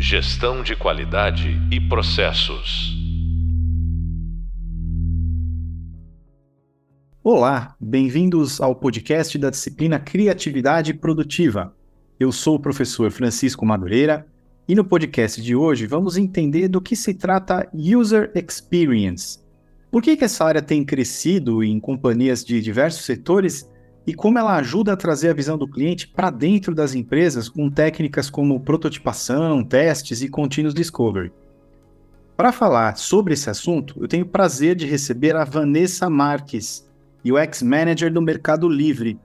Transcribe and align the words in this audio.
Gestão 0.00 0.62
de 0.62 0.76
qualidade 0.76 1.60
e 1.72 1.80
processos. 1.80 2.96
Olá, 7.20 7.74
bem-vindos 7.80 8.60
ao 8.60 8.76
podcast 8.76 9.36
da 9.36 9.50
disciplina 9.50 9.98
Criatividade 9.98 10.94
Produtiva. 10.94 11.74
Eu 12.18 12.30
sou 12.30 12.54
o 12.54 12.60
professor 12.60 13.10
Francisco 13.10 13.66
Madureira 13.66 14.24
e 14.68 14.74
no 14.76 14.84
podcast 14.84 15.42
de 15.42 15.56
hoje 15.56 15.84
vamos 15.84 16.16
entender 16.16 16.68
do 16.68 16.80
que 16.80 16.94
se 16.94 17.12
trata 17.12 17.68
User 17.74 18.30
Experience. 18.36 19.40
Por 19.90 20.00
que, 20.00 20.16
que 20.16 20.24
essa 20.24 20.44
área 20.44 20.62
tem 20.62 20.84
crescido 20.84 21.60
em 21.64 21.80
companhias 21.80 22.44
de 22.44 22.62
diversos 22.62 23.04
setores 23.04 23.68
e 24.08 24.14
como 24.14 24.38
ela 24.38 24.56
ajuda 24.56 24.94
a 24.94 24.96
trazer 24.96 25.28
a 25.28 25.34
visão 25.34 25.58
do 25.58 25.68
cliente 25.68 26.08
para 26.08 26.30
dentro 26.30 26.74
das 26.74 26.94
empresas 26.94 27.46
com 27.46 27.68
técnicas 27.68 28.30
como 28.30 28.58
prototipação, 28.58 29.62
testes 29.62 30.22
e 30.22 30.30
continuous 30.30 30.72
discovery. 30.72 31.30
Para 32.34 32.50
falar 32.50 32.96
sobre 32.96 33.34
esse 33.34 33.50
assunto, 33.50 34.02
eu 34.02 34.08
tenho 34.08 34.24
o 34.24 34.28
prazer 34.28 34.74
de 34.74 34.86
receber 34.86 35.36
a 35.36 35.44
Vanessa 35.44 36.08
Marques, 36.08 36.88
UX 37.22 37.62
Manager 37.62 38.10
do 38.10 38.22
Mercado 38.22 38.66
Livre. 38.66 39.20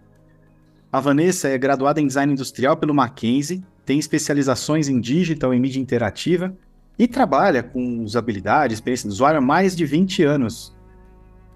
A 0.91 0.99
Vanessa 0.99 1.48
é 1.48 1.57
graduada 1.57 2.02
em 2.02 2.07
Design 2.07 2.34
Industrial 2.34 2.76
pelo 2.76 2.93
Mackenzie, 2.93 3.63
tem 3.85 3.98
especializações 3.98 4.90
em 4.90 4.99
Digital 4.99 5.54
e 5.54 5.62
Mídia 5.62 5.79
Interativa 5.79 6.54
e 6.99 7.07
trabalha 7.07 7.63
com 7.63 8.04
usabilidade, 8.04 8.73
experiência 8.73 9.07
do 9.07 9.13
usuário 9.13 9.38
há 9.38 9.41
mais 9.41 9.77
de 9.77 9.85
20 9.85 10.23
anos. 10.23 10.76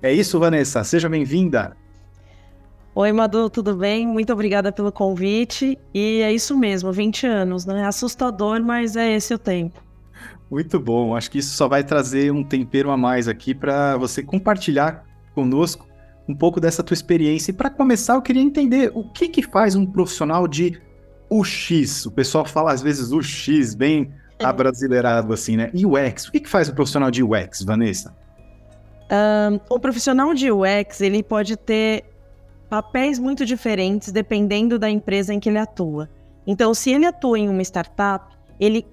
É 0.01 0.13
isso, 0.13 0.39
Vanessa. 0.39 0.81
Seja 0.85 1.09
bem-vinda. 1.09 1.75
Oi, 2.99 3.11
Madu, 3.11 3.47
tudo 3.47 3.75
bem? 3.75 4.07
Muito 4.07 4.33
obrigada 4.33 4.71
pelo 4.71 4.91
convite. 4.91 5.77
E 5.93 6.19
é 6.23 6.33
isso 6.33 6.57
mesmo, 6.57 6.91
20 6.91 7.27
anos, 7.27 7.63
né? 7.63 7.81
É 7.81 7.85
assustador, 7.85 8.59
mas 8.59 8.95
é 8.95 9.13
esse 9.13 9.35
o 9.35 9.37
tempo. 9.37 9.79
Muito 10.49 10.79
bom. 10.79 11.15
Acho 11.15 11.29
que 11.29 11.37
isso 11.37 11.55
só 11.55 11.67
vai 11.67 11.83
trazer 11.83 12.31
um 12.31 12.43
tempero 12.43 12.89
a 12.89 12.97
mais 12.97 13.27
aqui 13.27 13.53
para 13.53 13.95
você 13.97 14.23
compartilhar 14.23 15.05
conosco 15.35 15.87
um 16.27 16.33
pouco 16.33 16.59
dessa 16.59 16.81
tua 16.81 16.95
experiência. 16.95 17.51
E 17.51 17.53
para 17.53 17.69
começar, 17.69 18.15
eu 18.15 18.21
queria 18.23 18.41
entender 18.41 18.91
o 18.95 19.03
que 19.03 19.27
que 19.27 19.43
faz 19.43 19.75
um 19.75 19.85
profissional 19.85 20.47
de 20.47 20.81
UX. 21.29 22.07
O 22.07 22.11
pessoal 22.11 22.45
fala 22.45 22.71
às 22.71 22.81
vezes 22.81 23.11
UX, 23.11 23.75
bem 23.75 24.11
é. 24.39 24.43
abrasileirado 24.43 25.31
assim, 25.31 25.55
né? 25.55 25.69
UX. 25.71 26.29
O 26.29 26.31
que 26.31 26.39
que 26.39 26.49
faz 26.49 26.67
um 26.67 26.73
profissional 26.73 27.11
de 27.11 27.21
UX, 27.21 27.61
Vanessa? 27.61 28.17
Um, 29.11 29.59
o 29.69 29.79
profissional 29.79 30.33
de 30.33 30.51
UX, 30.51 30.99
ele 30.99 31.21
pode 31.21 31.55
ter 31.55 32.16
papéis 32.69 33.19
muito 33.19 33.45
diferentes 33.45 34.11
dependendo 34.11 34.77
da 34.77 34.89
empresa 34.89 35.33
em 35.33 35.39
que 35.39 35.49
ele 35.49 35.57
atua. 35.57 36.09
Então, 36.45 36.73
se 36.73 36.91
ele 36.91 37.05
atua 37.05 37.39
em 37.39 37.49
uma 37.49 37.61
startup, 37.61 38.35
ele 38.59 38.85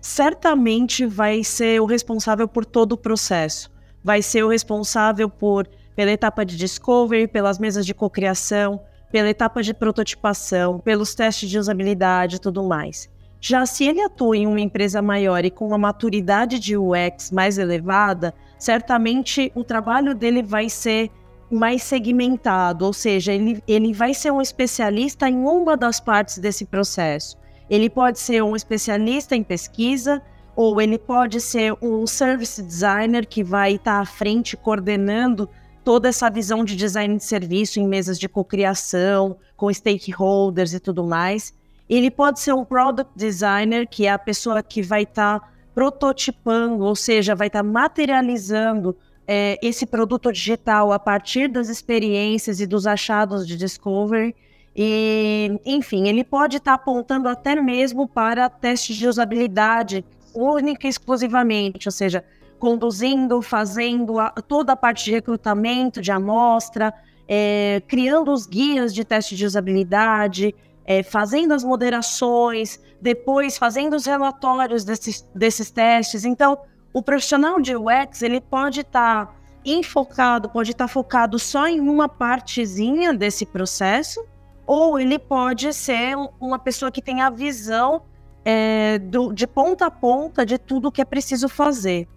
certamente 0.00 1.06
vai 1.06 1.42
ser 1.44 1.80
o 1.80 1.86
responsável 1.86 2.48
por 2.48 2.64
todo 2.64 2.92
o 2.92 2.98
processo. 2.98 3.70
Vai 4.02 4.22
ser 4.22 4.44
o 4.44 4.48
responsável 4.48 5.28
por 5.28 5.68
pela 5.98 6.12
etapa 6.12 6.44
de 6.44 6.56
discovery, 6.56 7.26
pelas 7.26 7.58
mesas 7.58 7.84
de 7.84 7.92
cocriação, 7.92 8.80
pela 9.10 9.28
etapa 9.28 9.60
de 9.64 9.74
prototipação, 9.74 10.78
pelos 10.78 11.12
testes 11.12 11.50
de 11.50 11.58
usabilidade 11.58 12.36
e 12.36 12.38
tudo 12.38 12.62
mais. 12.62 13.08
Já 13.40 13.66
se 13.66 13.84
ele 13.84 14.00
atua 14.00 14.36
em 14.36 14.46
uma 14.46 14.60
empresa 14.60 15.02
maior 15.02 15.44
e 15.44 15.50
com 15.50 15.66
uma 15.66 15.76
maturidade 15.76 16.60
de 16.60 16.76
UX 16.76 17.32
mais 17.32 17.58
elevada, 17.58 18.32
certamente 18.58 19.50
o 19.56 19.64
trabalho 19.64 20.14
dele 20.14 20.40
vai 20.40 20.68
ser 20.68 21.10
mais 21.50 21.82
segmentado, 21.82 22.84
ou 22.84 22.92
seja, 22.92 23.32
ele, 23.32 23.62
ele 23.66 23.92
vai 23.92 24.12
ser 24.12 24.30
um 24.30 24.40
especialista 24.40 25.28
em 25.28 25.36
uma 25.36 25.76
das 25.76 26.00
partes 26.00 26.38
desse 26.38 26.64
processo. 26.64 27.36
Ele 27.70 27.88
pode 27.88 28.18
ser 28.18 28.42
um 28.42 28.56
especialista 28.56 29.34
em 29.34 29.42
pesquisa, 29.42 30.22
ou 30.56 30.80
ele 30.80 30.98
pode 30.98 31.40
ser 31.40 31.72
um 31.80 32.06
service 32.06 32.60
designer 32.62 33.26
que 33.26 33.44
vai 33.44 33.74
estar 33.74 34.00
à 34.00 34.04
frente 34.04 34.56
coordenando 34.56 35.48
toda 35.84 36.08
essa 36.08 36.28
visão 36.28 36.64
de 36.64 36.76
design 36.76 37.16
de 37.16 37.24
serviço 37.24 37.78
em 37.78 37.86
mesas 37.86 38.18
de 38.18 38.28
cocriação, 38.28 39.36
com 39.56 39.72
stakeholders 39.72 40.74
e 40.74 40.80
tudo 40.80 41.04
mais. 41.04 41.54
Ele 41.88 42.10
pode 42.10 42.40
ser 42.40 42.52
um 42.52 42.64
product 42.64 43.12
designer, 43.16 43.86
que 43.88 44.06
é 44.06 44.10
a 44.10 44.18
pessoa 44.18 44.62
que 44.62 44.82
vai 44.82 45.04
estar 45.04 45.52
prototipando, 45.74 46.84
ou 46.84 46.96
seja, 46.96 47.34
vai 47.34 47.46
estar 47.46 47.62
materializando 47.62 48.96
é, 49.30 49.58
esse 49.60 49.84
produto 49.84 50.32
digital 50.32 50.90
a 50.90 50.98
partir 50.98 51.48
das 51.48 51.68
experiências 51.68 52.60
e 52.60 52.66
dos 52.66 52.86
achados 52.86 53.46
de 53.46 53.58
Discovery. 53.58 54.34
E, 54.74 55.60
enfim, 55.66 56.08
ele 56.08 56.24
pode 56.24 56.56
estar 56.56 56.70
tá 56.70 56.82
apontando 56.82 57.28
até 57.28 57.54
mesmo 57.54 58.08
para 58.08 58.48
testes 58.48 58.96
de 58.96 59.06
usabilidade, 59.06 60.02
única 60.34 60.86
e 60.86 60.90
exclusivamente, 60.90 61.88
ou 61.88 61.92
seja, 61.92 62.24
conduzindo, 62.58 63.42
fazendo 63.42 64.18
a, 64.18 64.30
toda 64.30 64.72
a 64.72 64.76
parte 64.76 65.04
de 65.04 65.10
recrutamento, 65.10 66.00
de 66.00 66.10
amostra, 66.10 66.94
é, 67.28 67.82
criando 67.86 68.32
os 68.32 68.46
guias 68.46 68.94
de 68.94 69.04
teste 69.04 69.36
de 69.36 69.44
usabilidade, 69.44 70.54
é, 70.86 71.02
fazendo 71.02 71.52
as 71.52 71.62
moderações, 71.62 72.80
depois 72.98 73.58
fazendo 73.58 73.94
os 73.94 74.06
relatórios 74.06 74.84
desses, 74.84 75.20
desses 75.34 75.70
testes. 75.70 76.24
Então, 76.24 76.58
o 76.92 77.02
profissional 77.02 77.60
de 77.60 77.76
UX, 77.76 78.22
ele 78.22 78.40
pode 78.40 78.80
estar 78.80 79.26
tá 79.26 79.34
enfocado, 79.64 80.48
pode 80.48 80.70
estar 80.70 80.84
tá 80.84 80.88
focado 80.88 81.38
só 81.38 81.66
em 81.66 81.80
uma 81.80 82.08
partezinha 82.08 83.12
desse 83.12 83.44
processo, 83.44 84.24
ou 84.66 84.98
ele 84.98 85.18
pode 85.18 85.72
ser 85.72 86.16
uma 86.40 86.58
pessoa 86.58 86.90
que 86.90 87.02
tem 87.02 87.22
a 87.22 87.30
visão 87.30 88.02
é, 88.44 88.98
do, 88.98 89.32
de 89.32 89.46
ponta 89.46 89.86
a 89.86 89.90
ponta 89.90 90.44
de 90.44 90.58
tudo 90.58 90.92
que 90.92 91.00
é 91.00 91.04
preciso 91.04 91.48
fazer. 91.48 92.08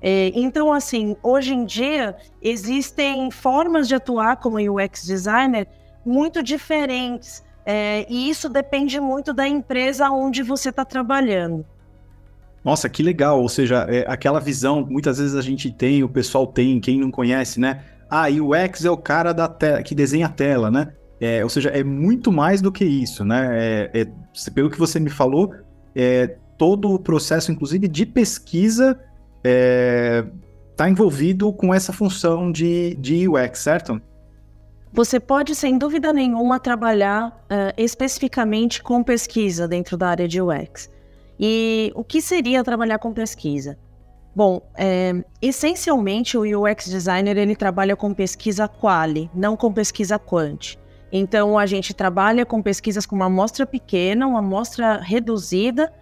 É, 0.00 0.30
então, 0.34 0.72
assim, 0.72 1.16
hoje 1.22 1.54
em 1.54 1.64
dia 1.64 2.16
existem 2.42 3.30
formas 3.30 3.88
de 3.88 3.94
atuar 3.94 4.36
como 4.36 4.58
UX 4.58 5.04
designer 5.04 5.66
muito 6.04 6.42
diferentes, 6.42 7.44
é, 7.64 8.06
e 8.08 8.30
isso 8.30 8.48
depende 8.48 9.00
muito 9.00 9.32
da 9.32 9.48
empresa 9.48 10.08
onde 10.10 10.42
você 10.42 10.68
está 10.68 10.84
trabalhando. 10.84 11.66
Nossa, 12.66 12.88
que 12.88 13.00
legal. 13.00 13.40
Ou 13.40 13.48
seja, 13.48 13.86
é 13.88 14.04
aquela 14.08 14.40
visão, 14.40 14.84
muitas 14.84 15.18
vezes 15.18 15.36
a 15.36 15.40
gente 15.40 15.70
tem, 15.70 16.02
o 16.02 16.08
pessoal 16.08 16.48
tem, 16.48 16.80
quem 16.80 16.98
não 16.98 17.12
conhece, 17.12 17.60
né? 17.60 17.84
Ah, 18.10 18.28
e 18.28 18.40
o 18.40 18.52
X 18.56 18.84
é 18.84 18.90
o 18.90 18.96
cara 18.96 19.32
da 19.32 19.46
tela, 19.46 19.84
que 19.84 19.94
desenha 19.94 20.26
a 20.26 20.28
tela, 20.28 20.68
né? 20.68 20.92
É, 21.20 21.44
ou 21.44 21.48
seja, 21.48 21.70
é 21.70 21.84
muito 21.84 22.32
mais 22.32 22.60
do 22.60 22.72
que 22.72 22.84
isso, 22.84 23.24
né? 23.24 23.50
É, 23.52 24.00
é, 24.00 24.50
pelo 24.50 24.68
que 24.68 24.78
você 24.80 24.98
me 24.98 25.10
falou, 25.10 25.54
é, 25.94 26.36
todo 26.58 26.90
o 26.90 26.98
processo, 26.98 27.52
inclusive 27.52 27.86
de 27.86 28.04
pesquisa, 28.04 28.98
está 30.72 30.88
é, 30.88 30.90
envolvido 30.90 31.52
com 31.52 31.72
essa 31.72 31.92
função 31.92 32.50
de, 32.50 32.96
de 32.96 33.28
UX, 33.28 33.60
certo? 33.60 34.02
Você 34.92 35.20
pode, 35.20 35.54
sem 35.54 35.78
dúvida 35.78 36.12
nenhuma, 36.12 36.58
trabalhar 36.58 37.28
uh, 37.28 37.72
especificamente 37.76 38.82
com 38.82 39.04
pesquisa 39.04 39.68
dentro 39.68 39.96
da 39.96 40.08
área 40.08 40.26
de 40.26 40.40
UX. 40.40 40.90
E 41.38 41.92
o 41.94 42.02
que 42.02 42.20
seria 42.20 42.64
trabalhar 42.64 42.98
com 42.98 43.12
pesquisa? 43.12 43.78
Bom, 44.34 44.60
é, 44.76 45.14
essencialmente 45.40 46.36
o 46.36 46.42
UX 46.42 46.86
designer 46.86 47.38
ele 47.38 47.56
trabalha 47.56 47.96
com 47.96 48.12
pesquisa 48.12 48.68
quali, 48.68 49.30
não 49.34 49.56
com 49.56 49.72
pesquisa 49.72 50.18
quant. 50.18 50.76
Então 51.10 51.58
a 51.58 51.64
gente 51.64 51.94
trabalha 51.94 52.44
com 52.44 52.60
pesquisas 52.60 53.06
com 53.06 53.16
uma 53.16 53.26
amostra 53.26 53.66
pequena, 53.66 54.26
uma 54.26 54.40
amostra 54.40 54.98
reduzida, 54.98 55.92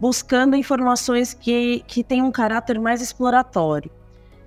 buscando 0.00 0.56
informações 0.56 1.34
que, 1.34 1.84
que 1.86 2.02
têm 2.02 2.22
um 2.22 2.32
caráter 2.32 2.80
mais 2.80 3.00
exploratório. 3.00 3.90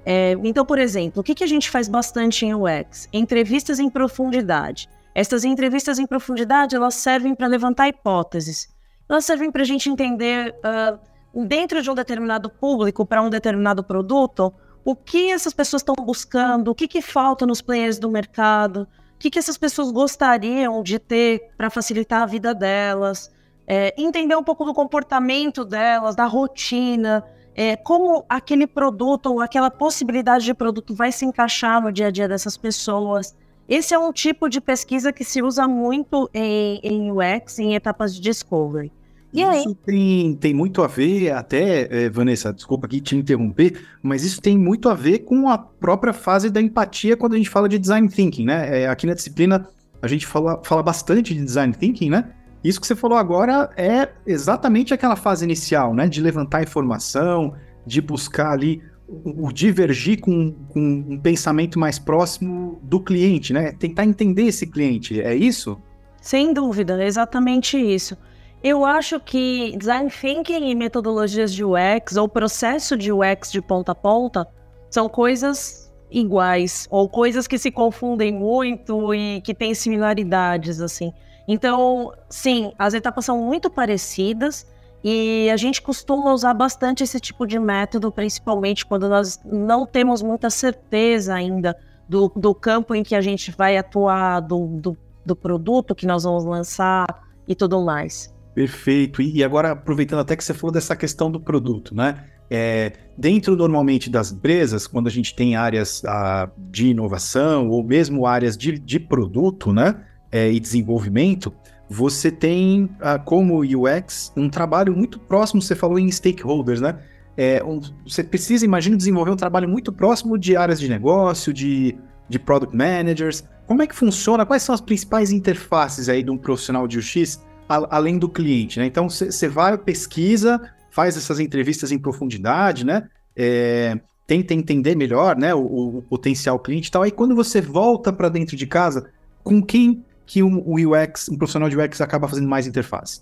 É, 0.05 0.37
então, 0.43 0.65
por 0.65 0.79
exemplo, 0.79 1.21
o 1.21 1.23
que, 1.23 1.35
que 1.35 1.43
a 1.43 1.47
gente 1.47 1.69
faz 1.69 1.87
bastante 1.87 2.45
em 2.45 2.53
UX? 2.53 3.07
Entrevistas 3.13 3.79
em 3.79 3.89
profundidade. 3.89 4.89
Essas 5.15 5.43
entrevistas 5.43 5.99
em 5.99 6.05
profundidade 6.05 6.75
elas 6.75 6.95
servem 6.95 7.33
para 7.33 7.47
levantar 7.47 7.87
hipóteses 7.87 8.75
elas 9.09 9.25
servem 9.25 9.51
para 9.51 9.61
a 9.61 9.65
gente 9.65 9.89
entender, 9.89 10.55
uh, 10.63 11.45
dentro 11.45 11.81
de 11.81 11.89
um 11.89 11.95
determinado 11.95 12.49
público, 12.49 13.05
para 13.05 13.21
um 13.21 13.29
determinado 13.29 13.83
produto, 13.83 14.53
o 14.83 14.95
que 14.95 15.31
essas 15.31 15.53
pessoas 15.53 15.81
estão 15.81 15.95
buscando, 15.95 16.69
o 16.69 16.75
que, 16.75 16.87
que 16.87 17.01
falta 17.01 17.45
nos 17.45 17.61
players 17.61 17.99
do 17.99 18.09
mercado, 18.09 18.87
o 19.15 19.17
que, 19.19 19.29
que 19.29 19.39
essas 19.39 19.57
pessoas 19.57 19.91
gostariam 19.91 20.81
de 20.81 20.99
ter 20.99 21.51
para 21.57 21.69
facilitar 21.69 22.21
a 22.21 22.25
vida 22.25 22.53
delas, 22.53 23.31
é, 23.67 23.93
entender 23.97 24.35
um 24.35 24.43
pouco 24.43 24.63
do 24.63 24.73
comportamento 24.73 25.65
delas, 25.65 26.15
da 26.15 26.25
rotina, 26.25 27.23
é, 27.53 27.75
como 27.75 28.23
aquele 28.29 28.67
produto 28.67 29.25
ou 29.33 29.41
aquela 29.41 29.71
possibilidade 29.71 30.45
de 30.45 30.53
produto 30.53 30.93
vai 30.93 31.11
se 31.11 31.25
encaixar 31.25 31.81
no 31.81 31.91
dia 31.91 32.07
a 32.07 32.11
dia 32.11 32.27
dessas 32.27 32.55
pessoas. 32.55 33.35
Esse 33.67 33.93
é 33.93 33.99
um 33.99 34.13
tipo 34.13 34.49
de 34.49 34.61
pesquisa 34.61 35.11
que 35.11 35.23
se 35.23 35.41
usa 35.41 35.67
muito 35.67 36.29
em, 36.33 36.79
em 36.83 37.11
UX, 37.11 37.59
em 37.59 37.75
etapas 37.75 38.15
de 38.15 38.21
discovery. 38.21 38.91
E 39.33 39.41
isso 39.41 39.49
aí? 39.49 39.75
Tem, 39.85 40.35
tem 40.35 40.53
muito 40.53 40.81
a 40.81 40.87
ver, 40.87 41.31
até, 41.31 42.05
é, 42.05 42.09
Vanessa, 42.09 42.53
desculpa 42.53 42.87
aqui 42.87 43.01
te 43.01 43.15
interromper, 43.15 43.79
mas 44.01 44.23
isso 44.23 44.41
tem 44.41 44.57
muito 44.57 44.89
a 44.89 44.93
ver 44.93 45.19
com 45.19 45.49
a 45.49 45.57
própria 45.57 46.13
fase 46.13 46.49
da 46.49 46.61
empatia 46.61 47.17
quando 47.17 47.33
a 47.33 47.37
gente 47.37 47.49
fala 47.49 47.67
de 47.67 47.77
design 47.77 48.07
thinking, 48.07 48.45
né? 48.45 48.83
É, 48.83 48.87
aqui 48.87 49.05
na 49.05 49.13
disciplina 49.13 49.67
a 50.01 50.07
gente 50.07 50.25
fala, 50.25 50.61
fala 50.63 50.81
bastante 50.81 51.33
de 51.33 51.43
design 51.43 51.73
thinking, 51.73 52.09
né? 52.09 52.31
isso 52.63 52.81
que 52.81 52.87
você 52.87 52.95
falou 52.95 53.17
agora 53.17 53.69
é 53.77 54.09
exatamente 54.25 54.93
aquela 54.93 55.15
fase 55.15 55.45
inicial, 55.45 55.93
né? 55.93 56.07
De 56.07 56.21
levantar 56.21 56.63
informação, 56.63 57.53
de 57.85 58.01
buscar 58.01 58.51
ali 58.51 58.81
o, 59.07 59.51
divergir 59.51 60.19
com, 60.19 60.51
com 60.69 60.79
um 60.79 61.19
pensamento 61.19 61.79
mais 61.79 61.97
próximo 61.97 62.79
do 62.83 62.99
cliente, 62.99 63.53
né? 63.53 63.71
Tentar 63.71 64.05
entender 64.05 64.43
esse 64.43 64.67
cliente, 64.67 65.21
é 65.21 65.33
isso? 65.33 65.81
Sem 66.21 66.53
dúvida, 66.53 67.01
é 67.01 67.07
exatamente 67.07 67.77
isso. 67.77 68.17
Eu 68.63 68.83
acho 68.83 69.19
que 69.19 69.75
design 69.77 70.09
thinking 70.09 70.69
e 70.69 70.75
metodologias 70.75 71.53
de 71.53 71.63
UX 71.63 72.17
ou 72.17 72.27
processo 72.27 72.97
de 72.97 73.11
UX 73.11 73.51
de 73.51 73.61
ponta 73.61 73.93
a 73.93 73.95
ponta 73.95 74.47
são 74.89 75.07
coisas 75.07 75.93
iguais 76.09 76.87
ou 76.89 77.07
coisas 77.07 77.47
que 77.47 77.57
se 77.57 77.69
confundem 77.69 78.33
muito 78.33 79.13
e 79.13 79.41
que 79.41 79.53
têm 79.53 79.73
similaridades 79.73 80.81
assim. 80.81 81.13
Então, 81.47 82.11
sim, 82.29 82.73
as 82.77 82.93
etapas 82.93 83.23
são 83.23 83.41
muito 83.41 83.69
parecidas 83.69 84.65
e 85.03 85.49
a 85.51 85.57
gente 85.57 85.81
costuma 85.81 86.33
usar 86.33 86.53
bastante 86.53 87.03
esse 87.03 87.19
tipo 87.19 87.45
de 87.45 87.59
método, 87.59 88.11
principalmente 88.11 88.85
quando 88.85 89.07
nós 89.07 89.39
não 89.45 89.85
temos 89.85 90.21
muita 90.21 90.49
certeza 90.49 91.35
ainda 91.35 91.77
do, 92.09 92.31
do 92.35 92.55
campo 92.55 92.95
em 92.95 93.03
que 93.03 93.15
a 93.15 93.21
gente 93.21 93.51
vai 93.51 93.77
atuar, 93.77 94.39
do, 94.39 94.65
do, 94.67 94.97
do 95.25 95.35
produto 95.35 95.93
que 95.93 96.05
nós 96.05 96.23
vamos 96.23 96.45
lançar 96.45 97.05
e 97.47 97.53
tudo 97.53 97.81
mais. 97.81 98.33
Perfeito. 98.55 99.21
E 99.21 99.43
agora, 99.43 99.71
aproveitando 99.71 100.19
até 100.19 100.35
que 100.35 100.43
você 100.43 100.53
falou 100.53 100.73
dessa 100.73 100.95
questão 100.95 101.29
do 101.29 101.39
produto, 101.39 101.93
né? 101.93 102.25
É, 102.49 102.93
dentro 103.17 103.55
normalmente 103.55 104.09
das 104.09 104.31
empresas, 104.31 104.87
quando 104.87 105.07
a 105.07 105.11
gente 105.11 105.35
tem 105.35 105.55
áreas 105.55 106.01
ah, 106.05 106.49
de 106.57 106.87
inovação 106.87 107.69
ou 107.69 107.83
mesmo 107.83 108.25
áreas 108.25 108.57
de, 108.57 108.79
de 108.79 108.99
produto, 108.99 109.71
né? 109.71 110.03
É, 110.31 110.51
e 110.51 110.59
desenvolvimento, 110.59 111.53
você 111.89 112.31
tem 112.31 112.89
ah, 112.99 113.17
como 113.17 113.61
UX 113.61 114.31
um 114.35 114.49
trabalho 114.49 114.95
muito 114.95 115.19
próximo, 115.19 115.61
você 115.61 115.75
falou 115.75 115.97
em 115.97 116.11
stakeholders, 116.11 116.81
né? 116.81 116.99
É, 117.35 117.63
um, 117.63 117.79
você 118.05 118.23
precisa, 118.23 118.65
imagino, 118.65 118.97
desenvolver 118.97 119.31
um 119.31 119.35
trabalho 119.35 119.69
muito 119.69 119.93
próximo 119.93 120.37
de 120.37 120.57
áreas 120.57 120.79
de 120.79 120.89
negócio, 120.89 121.53
de, 121.53 121.95
de 122.27 122.39
product 122.39 122.75
managers. 122.75 123.43
Como 123.67 123.81
é 123.81 123.87
que 123.87 123.95
funciona? 123.95 124.45
Quais 124.45 124.63
são 124.63 124.73
as 124.73 124.81
principais 124.81 125.31
interfaces 125.31 126.09
aí 126.09 126.23
de 126.23 126.31
um 126.31 126.37
profissional 126.37 126.87
de 126.87 126.97
UX 126.97 127.45
a, 127.69 127.95
além 127.95 128.17
do 128.17 128.27
cliente, 128.27 128.79
né? 128.79 128.85
Então 128.85 129.09
você 129.09 129.47
vai, 129.47 129.77
pesquisa, 129.77 130.59
faz 130.89 131.15
essas 131.15 131.39
entrevistas 131.39 131.91
em 131.91 131.99
profundidade, 131.99 132.85
né? 132.85 133.07
É, 133.35 133.99
tenta 134.25 134.53
entender 134.53 134.95
melhor, 134.95 135.37
né, 135.37 135.55
o, 135.55 135.97
o, 135.97 136.01
potencial 136.01 136.59
cliente 136.59 136.89
e 136.89 136.91
tal. 136.91 137.03
Aí 137.03 137.11
quando 137.11 137.33
você 137.33 137.61
volta 137.61 138.11
para 138.11 138.27
dentro 138.27 138.57
de 138.57 138.67
casa, 138.67 139.09
com 139.43 139.61
quem 139.61 140.03
que 140.27 140.43
um, 140.43 140.59
o 140.59 140.75
UX, 140.75 141.29
um 141.29 141.37
profissional 141.37 141.69
de 141.69 141.77
UX 141.77 142.01
acaba 142.01 142.27
fazendo 142.27 142.47
mais 142.47 142.67
interface? 142.67 143.21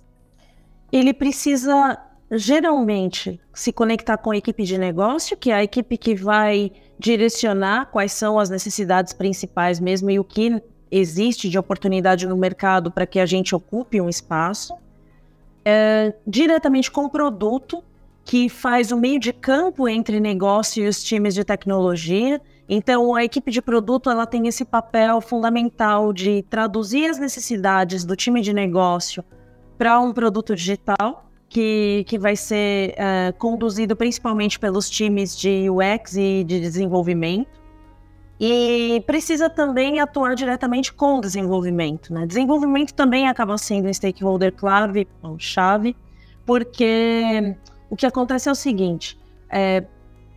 Ele 0.91 1.13
precisa 1.13 1.97
geralmente 2.31 3.39
se 3.53 3.71
conectar 3.71 4.17
com 4.17 4.31
a 4.31 4.37
equipe 4.37 4.63
de 4.63 4.77
negócio, 4.77 5.37
que 5.37 5.51
é 5.51 5.53
a 5.53 5.63
equipe 5.63 5.97
que 5.97 6.15
vai 6.15 6.71
direcionar 6.97 7.85
quais 7.91 8.11
são 8.11 8.39
as 8.39 8.49
necessidades 8.49 9.13
principais 9.13 9.79
mesmo 9.79 10.09
e 10.09 10.19
o 10.19 10.23
que 10.23 10.61
existe 10.89 11.47
de 11.47 11.57
oportunidade 11.57 12.27
no 12.27 12.35
mercado 12.35 12.89
para 12.89 13.05
que 13.05 13.19
a 13.19 13.25
gente 13.25 13.53
ocupe 13.53 14.01
um 14.01 14.09
espaço, 14.09 14.73
é, 15.63 16.13
diretamente 16.25 16.89
com 16.89 17.05
o 17.05 17.09
produto, 17.09 17.83
que 18.23 18.49
faz 18.49 18.91
o 18.91 18.97
meio 18.97 19.19
de 19.19 19.31
campo 19.31 19.87
entre 19.87 20.19
negócio 20.19 20.83
e 20.83 20.87
os 20.87 21.03
times 21.03 21.35
de 21.35 21.43
tecnologia. 21.43 22.41
Então, 22.67 23.13
a 23.13 23.23
equipe 23.23 23.51
de 23.51 23.61
produto 23.61 24.09
ela 24.09 24.25
tem 24.25 24.47
esse 24.47 24.65
papel 24.65 25.21
fundamental 25.21 26.11
de 26.11 26.43
traduzir 26.49 27.09
as 27.09 27.19
necessidades 27.19 28.03
do 28.03 28.15
time 28.15 28.41
de 28.41 28.53
negócio 28.53 29.23
para 29.77 29.99
um 29.99 30.11
produto 30.11 30.55
digital, 30.55 31.29
que, 31.47 32.03
que 32.07 32.17
vai 32.17 32.35
ser 32.35 32.95
é, 32.97 33.31
conduzido 33.37 33.95
principalmente 33.95 34.59
pelos 34.59 34.89
times 34.89 35.37
de 35.37 35.69
UX 35.69 36.15
e 36.15 36.43
de 36.43 36.59
desenvolvimento. 36.59 37.63
E 38.39 39.01
precisa 39.05 39.49
também 39.49 39.99
atuar 39.99 40.35
diretamente 40.35 40.91
com 40.91 41.19
o 41.19 41.21
desenvolvimento. 41.21 42.13
Né? 42.13 42.25
Desenvolvimento 42.25 42.93
também 42.93 43.27
acaba 43.27 43.57
sendo 43.57 43.87
um 43.87 43.93
stakeholder 43.93 44.51
clave, 44.51 45.07
ou 45.21 45.39
chave, 45.39 45.95
porque 46.45 47.55
o 47.89 47.95
que 47.95 48.05
acontece 48.05 48.49
é 48.49 48.51
o 48.51 48.55
seguinte: 48.55 49.17
é, 49.49 49.85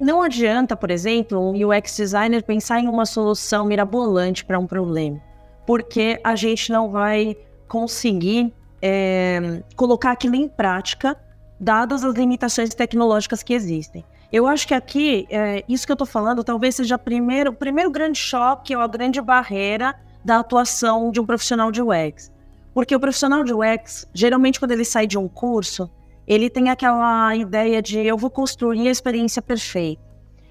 não 0.01 0.23
adianta, 0.23 0.77
por 0.77 0.91
exemplo, 0.91 1.39
um 1.41 1.69
UX 1.69 1.97
designer 1.97 2.43
pensar 2.43 2.81
em 2.81 2.89
uma 2.89 3.05
solução 3.05 3.67
mirabolante 3.67 4.45
para 4.45 4.59
um 4.59 4.67
problema, 4.67 5.21
porque 5.67 6.21
a 6.23 6.37
gente 6.37 6.71
não 6.71 6.91
vai 6.91 7.37
conseguir 7.67 8.53
é, 8.81 9.63
colocar 9.77 10.13
aquilo 10.13 10.37
em 10.37 10.49
prática, 10.49 11.17
dadas 11.59 12.05
as 12.05 12.15
limitações 12.15 12.75
tecnológicas 12.75 13.43
que 13.43 13.53
existem. 13.53 14.05
Eu 14.31 14.47
acho 14.47 14.69
que 14.69 14.75
aqui, 14.75 15.27
é, 15.31 15.65
isso 15.69 15.87
que 15.87 15.93
eu 15.93 15.95
estou 15.95 16.07
falando, 16.07 16.45
talvez 16.45 16.77
seja 16.77 16.99
primeiro, 16.99 17.51
o 17.51 17.55
primeiro 17.55 17.91
grande 17.91 18.19
choque 18.19 18.77
ou 18.77 18.83
a 18.83 18.87
grande 18.87 19.21
barreira 19.21 19.95
da 20.25 20.39
atuação 20.39 21.11
de 21.11 21.19
um 21.19 21.27
profissional 21.27 21.73
de 21.73 21.83
UX. 21.83 22.31
Porque 22.75 22.95
o 22.95 23.01
profissional 23.01 23.43
de 23.43 23.53
UX, 23.53 24.07
geralmente 24.13 24.61
quando 24.61 24.73
ele 24.73 24.85
sai 24.85 25.07
de 25.07 25.17
um 25.17 25.27
curso, 25.27 25.91
ele 26.29 26.51
tem 26.51 26.69
aquela 26.69 27.35
ideia 27.35 27.81
de 27.81 27.99
eu 27.99 28.19
vou 28.19 28.29
construir 28.29 28.87
a 28.87 28.91
experiência 28.91 29.41
perfeita. 29.41 30.03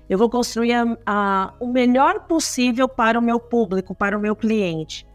Eu 0.09 0.17
vou 0.17 0.27
construir 0.27 0.73
a, 0.73 0.97
a, 1.05 1.53
o 1.59 1.67
melhor 1.67 2.21
possível 2.21 2.89
para 2.89 3.19
o 3.19 3.21
meu 3.21 3.39
público, 3.39 3.93
para 3.93 4.17
o 4.17 4.19
meu 4.19 4.35
cliente. 4.35 5.05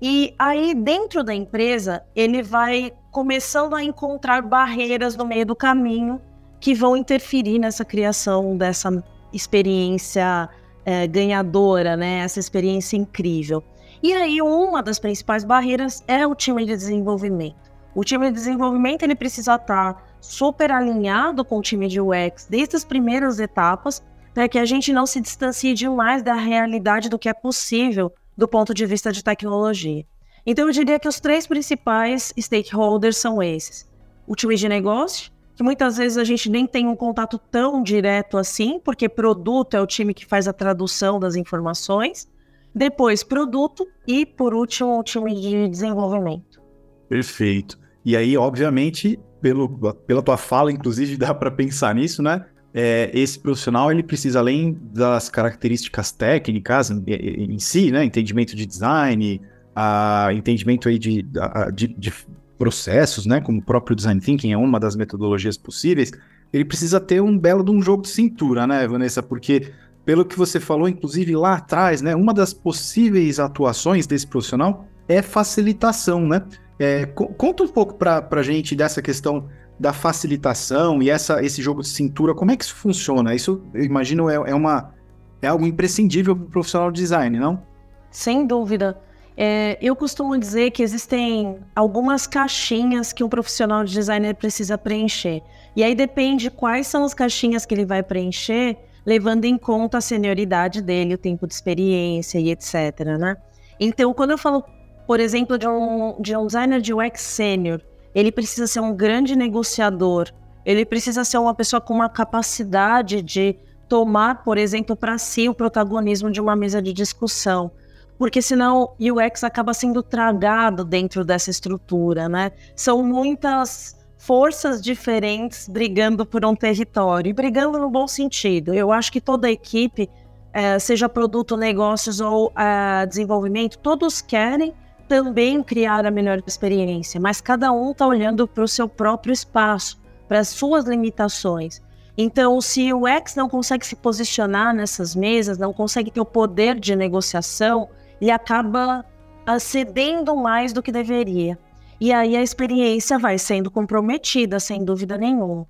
E 0.00 0.34
aí, 0.38 0.74
dentro 0.74 1.22
da 1.22 1.34
empresa, 1.34 2.02
ele 2.16 2.42
vai 2.42 2.92
começando 3.10 3.74
a 3.74 3.82
encontrar 3.82 4.40
barreiras 4.40 5.14
no 5.14 5.26
meio 5.26 5.44
do 5.44 5.54
caminho 5.54 6.20
que 6.58 6.72
vão 6.72 6.96
interferir 6.96 7.58
nessa 7.58 7.84
criação 7.84 8.56
dessa 8.56 9.04
experiência 9.32 10.48
é, 10.86 11.06
ganhadora, 11.06 11.96
né? 11.96 12.20
Essa 12.20 12.40
experiência 12.40 12.96
incrível. 12.96 13.62
E 14.02 14.14
aí 14.14 14.40
uma 14.40 14.82
das 14.82 14.98
principais 14.98 15.44
barreiras 15.44 16.02
é 16.06 16.26
o 16.26 16.34
time 16.34 16.64
de 16.64 16.76
desenvolvimento. 16.76 17.67
O 17.98 18.04
time 18.04 18.28
de 18.28 18.32
desenvolvimento 18.34 19.02
ele 19.02 19.16
precisa 19.16 19.56
estar 19.56 20.16
super 20.20 20.70
alinhado 20.70 21.44
com 21.44 21.58
o 21.58 21.60
time 21.60 21.88
de 21.88 22.00
UX 22.00 22.46
desde 22.48 22.76
as 22.76 22.84
primeiras 22.84 23.40
etapas, 23.40 24.00
para 24.32 24.48
que 24.48 24.56
a 24.56 24.64
gente 24.64 24.92
não 24.92 25.04
se 25.04 25.20
distancie 25.20 25.74
demais 25.74 26.22
da 26.22 26.34
realidade 26.34 27.08
do 27.08 27.18
que 27.18 27.28
é 27.28 27.34
possível 27.34 28.12
do 28.36 28.46
ponto 28.46 28.72
de 28.72 28.86
vista 28.86 29.10
de 29.10 29.24
tecnologia. 29.24 30.06
Então 30.46 30.68
eu 30.68 30.72
diria 30.72 31.00
que 31.00 31.08
os 31.08 31.18
três 31.18 31.44
principais 31.44 32.32
stakeholders 32.38 33.16
são 33.16 33.42
esses: 33.42 33.84
o 34.28 34.36
time 34.36 34.54
de 34.54 34.68
negócio, 34.68 35.32
que 35.56 35.64
muitas 35.64 35.96
vezes 35.96 36.18
a 36.18 36.22
gente 36.22 36.48
nem 36.48 36.68
tem 36.68 36.86
um 36.86 36.94
contato 36.94 37.36
tão 37.36 37.82
direto 37.82 38.38
assim, 38.38 38.78
porque 38.78 39.08
produto 39.08 39.74
é 39.74 39.80
o 39.80 39.86
time 39.88 40.14
que 40.14 40.24
faz 40.24 40.46
a 40.46 40.52
tradução 40.52 41.18
das 41.18 41.34
informações. 41.34 42.30
Depois, 42.72 43.24
produto 43.24 43.84
e, 44.06 44.24
por 44.24 44.54
último, 44.54 45.00
o 45.00 45.02
time 45.02 45.34
de 45.34 45.68
desenvolvimento. 45.68 46.62
Perfeito. 47.08 47.87
E 48.04 48.16
aí, 48.16 48.36
obviamente, 48.36 49.18
pelo, 49.40 49.68
pela 50.06 50.22
tua 50.22 50.36
fala, 50.36 50.72
inclusive, 50.72 51.16
dá 51.16 51.34
para 51.34 51.50
pensar 51.50 51.94
nisso, 51.94 52.22
né? 52.22 52.44
É, 52.72 53.10
esse 53.14 53.38
profissional 53.38 53.90
ele 53.90 54.02
precisa, 54.02 54.38
além 54.38 54.78
das 54.92 55.28
características 55.28 56.12
técnicas 56.12 56.90
em, 56.90 57.58
si, 57.58 57.90
né? 57.90 58.04
Entendimento 58.04 58.54
de 58.54 58.66
design, 58.66 59.40
a, 59.74 60.28
entendimento 60.32 60.88
aí 60.88 60.98
de, 60.98 61.26
de, 61.74 61.88
de 61.88 62.12
processos, 62.58 63.24
né, 63.24 63.40
como 63.40 63.60
o 63.60 63.62
próprio 63.62 63.94
design 63.94 64.20
thinking 64.20 64.52
é 64.52 64.56
uma 64.56 64.80
das 64.80 64.96
metodologias 64.96 65.56
possíveis, 65.56 66.10
ele 66.52 66.64
precisa 66.64 66.98
ter 66.98 67.22
um 67.22 67.38
belo 67.38 67.62
de 67.62 67.70
um 67.70 67.80
jogo 67.80 68.02
de 68.02 68.08
cintura, 68.08 68.66
né, 68.66 68.86
Vanessa? 68.88 69.22
Porque 69.22 69.72
pelo 70.04 70.24
que 70.24 70.36
você 70.36 70.58
falou, 70.58 70.88
inclusive 70.88 71.36
lá 71.36 71.54
atrás, 71.54 72.02
né, 72.02 72.16
uma 72.16 72.34
das 72.34 72.52
possíveis 72.52 73.38
atuações 73.38 74.06
desse 74.06 74.26
profissional 74.26 74.86
é 75.06 75.22
facilitação, 75.22 76.26
né? 76.26 76.42
É, 76.78 77.06
conta 77.06 77.64
um 77.64 77.68
pouco 77.68 77.94
para 77.94 78.26
a 78.30 78.42
gente 78.42 78.76
dessa 78.76 79.02
questão 79.02 79.48
da 79.78 79.92
facilitação 79.92 81.02
e 81.02 81.10
essa, 81.10 81.42
esse 81.42 81.62
jogo 81.62 81.82
de 81.82 81.88
cintura, 81.88 82.34
como 82.34 82.50
é 82.50 82.56
que 82.56 82.64
isso 82.64 82.74
funciona? 82.74 83.34
Isso, 83.34 83.62
eu 83.72 83.84
imagino, 83.84 84.28
é, 84.28 84.34
é 84.34 84.54
uma, 84.54 84.92
é 85.40 85.46
algo 85.46 85.66
imprescindível 85.66 86.34
para 86.34 86.44
o 86.44 86.50
profissional 86.50 86.90
de 86.90 87.00
design, 87.00 87.38
não? 87.38 87.62
Sem 88.10 88.46
dúvida. 88.46 88.98
É, 89.36 89.78
eu 89.80 89.94
costumo 89.94 90.36
dizer 90.36 90.72
que 90.72 90.82
existem 90.82 91.60
algumas 91.76 92.26
caixinhas 92.26 93.12
que 93.12 93.22
um 93.22 93.28
profissional 93.28 93.84
de 93.84 93.92
designer 93.92 94.34
precisa 94.34 94.76
preencher. 94.76 95.42
E 95.76 95.84
aí 95.84 95.94
depende 95.94 96.50
quais 96.50 96.88
são 96.88 97.04
as 97.04 97.14
caixinhas 97.14 97.64
que 97.64 97.72
ele 97.72 97.86
vai 97.86 98.02
preencher, 98.02 98.76
levando 99.06 99.44
em 99.44 99.56
conta 99.56 99.98
a 99.98 100.00
senioridade 100.00 100.82
dele, 100.82 101.14
o 101.14 101.18
tempo 101.18 101.46
de 101.46 101.54
experiência 101.54 102.40
e 102.40 102.50
etc. 102.50 103.04
Né? 103.16 103.36
Então, 103.78 104.12
quando 104.12 104.32
eu 104.32 104.38
falo, 104.38 104.64
por 105.08 105.20
exemplo, 105.20 105.56
de 105.56 105.66
um, 105.66 106.20
de 106.20 106.36
um 106.36 106.46
designer 106.46 106.82
de 106.82 106.92
UX 106.92 107.22
sênior, 107.22 107.80
ele 108.14 108.30
precisa 108.30 108.66
ser 108.66 108.80
um 108.80 108.94
grande 108.94 109.34
negociador, 109.34 110.28
ele 110.66 110.84
precisa 110.84 111.24
ser 111.24 111.38
uma 111.38 111.54
pessoa 111.54 111.80
com 111.80 111.94
uma 111.94 112.10
capacidade 112.10 113.22
de 113.22 113.56
tomar, 113.88 114.44
por 114.44 114.58
exemplo, 114.58 114.94
para 114.94 115.16
si 115.16 115.48
o 115.48 115.54
protagonismo 115.54 116.30
de 116.30 116.42
uma 116.42 116.54
mesa 116.54 116.82
de 116.82 116.92
discussão 116.92 117.70
porque 118.18 118.42
senão 118.42 118.90
o 118.98 119.12
UX 119.12 119.44
acaba 119.44 119.72
sendo 119.72 120.02
tragado 120.02 120.84
dentro 120.84 121.24
dessa 121.24 121.50
estrutura, 121.50 122.28
né? 122.28 122.50
São 122.74 123.00
muitas 123.00 123.96
forças 124.18 124.82
diferentes 124.82 125.68
brigando 125.68 126.26
por 126.26 126.44
um 126.44 126.54
território, 126.56 127.30
e 127.30 127.32
brigando 127.32 127.78
no 127.78 127.88
bom 127.88 128.08
sentido. 128.08 128.74
Eu 128.74 128.90
acho 128.90 129.12
que 129.12 129.20
toda 129.20 129.46
a 129.46 129.50
equipe, 129.52 130.10
é, 130.52 130.80
seja 130.80 131.08
produto, 131.08 131.56
negócios 131.56 132.20
ou 132.20 132.52
é, 132.58 133.06
desenvolvimento, 133.06 133.78
todos 133.78 134.20
querem 134.20 134.74
também 135.08 135.62
criar 135.62 136.04
a 136.04 136.10
melhor 136.10 136.42
experiência, 136.46 137.18
mas 137.18 137.40
cada 137.40 137.72
um 137.72 137.92
está 137.92 138.06
olhando 138.06 138.46
para 138.46 138.62
o 138.62 138.68
seu 138.68 138.88
próprio 138.88 139.32
espaço, 139.32 139.98
para 140.28 140.38
as 140.40 140.48
suas 140.48 140.84
limitações. 140.84 141.80
Então, 142.16 142.60
se 142.60 142.92
o 142.92 143.06
X 143.06 143.34
não 143.34 143.48
consegue 143.48 143.86
se 143.86 143.96
posicionar 143.96 144.74
nessas 144.74 145.14
mesas, 145.14 145.56
não 145.56 145.72
consegue 145.72 146.10
ter 146.10 146.20
o 146.20 146.24
poder 146.24 146.78
de 146.78 146.94
negociação, 146.94 147.88
ele 148.20 148.30
acaba 148.30 149.04
ah, 149.46 149.58
cedendo 149.58 150.36
mais 150.36 150.72
do 150.72 150.82
que 150.82 150.92
deveria. 150.92 151.58
E 152.00 152.12
aí 152.12 152.36
a 152.36 152.42
experiência 152.42 153.18
vai 153.18 153.38
sendo 153.38 153.70
comprometida, 153.70 154.60
sem 154.60 154.84
dúvida 154.84 155.16
nenhuma. 155.16 155.66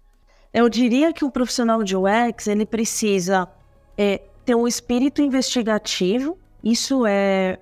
Eu 0.53 0.69
diria 0.69 1.13
que 1.13 1.25
o 1.25 1.31
profissional 1.31 1.83
de 1.85 1.95
UX 1.97 2.47
ele 2.47 2.67
precisa 2.67 3.49
é, 3.97 4.23
ter 4.45 4.55
um 4.55 4.67
espírito 4.67 5.23
investigativo, 5.23 6.39
isso 6.65 7.07
é 7.07 7.59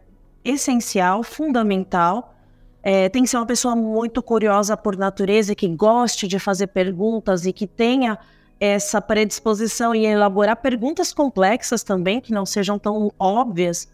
essencial, 0.49 1.23
fundamental. 1.23 2.35
É, 2.83 3.09
tem 3.09 3.25
que 3.25 3.29
ser 3.29 3.37
uma 3.37 3.47
pessoa 3.47 3.75
muito 3.75 4.23
curiosa 4.23 4.77
por 4.77 4.97
natureza, 4.97 5.55
que 5.55 5.67
goste 5.69 6.29
de 6.29 6.39
fazer 6.39 6.69
perguntas 6.69 7.45
e 7.45 7.53
que 7.53 7.67
tenha 7.67 8.19
essa 8.59 9.01
predisposição 9.01 9.95
em 9.95 10.07
elaborar 10.07 10.57
perguntas 10.57 11.13
complexas 11.13 11.83
também, 11.83 12.21
que 12.21 12.33
não 12.33 12.47
sejam 12.47 12.79
tão 12.79 13.13
óbvias. 13.19 13.89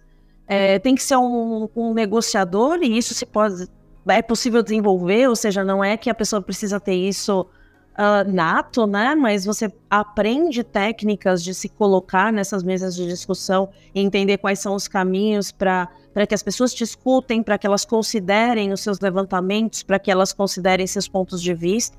É, 0.46 0.78
tem 0.78 0.94
que 0.94 1.02
ser 1.02 1.16
um, 1.16 1.68
um, 1.74 1.94
negociador 1.94 2.78
e 2.82 2.98
isso 2.98 3.14
se 3.14 3.24
pode 3.24 3.68
é 4.06 4.20
possível 4.20 4.62
desenvolver, 4.62 5.28
ou 5.28 5.36
seja, 5.36 5.62
não 5.62 5.82
é 5.82 5.96
que 5.96 6.10
a 6.10 6.14
pessoa 6.14 6.42
precisa 6.42 6.80
ter 6.80 6.94
isso 6.94 7.46
uh, 7.92 8.30
nato, 8.30 8.86
né? 8.86 9.14
Mas 9.14 9.44
você 9.44 9.72
aprende 9.90 10.62
técnicas 10.62 11.42
de 11.42 11.54
se 11.54 11.68
colocar 11.68 12.32
nessas 12.32 12.62
mesas 12.62 12.94
de 12.94 13.06
discussão 13.06 13.68
e 13.94 14.00
entender 14.00 14.38
quais 14.38 14.58
são 14.58 14.74
os 14.74 14.88
caminhos 14.88 15.52
para 15.52 15.88
que 16.28 16.34
as 16.34 16.42
pessoas 16.42 16.74
te 16.74 16.84
escutem, 16.84 17.42
para 17.42 17.58
que 17.58 17.66
elas 17.66 17.84
considerem 17.84 18.72
os 18.72 18.80
seus 18.80 19.00
levantamentos, 19.00 19.82
para 19.82 19.98
que 19.98 20.10
elas 20.10 20.32
considerem 20.32 20.86
seus 20.86 21.08
pontos 21.08 21.42
de 21.42 21.54
vista. 21.54 21.96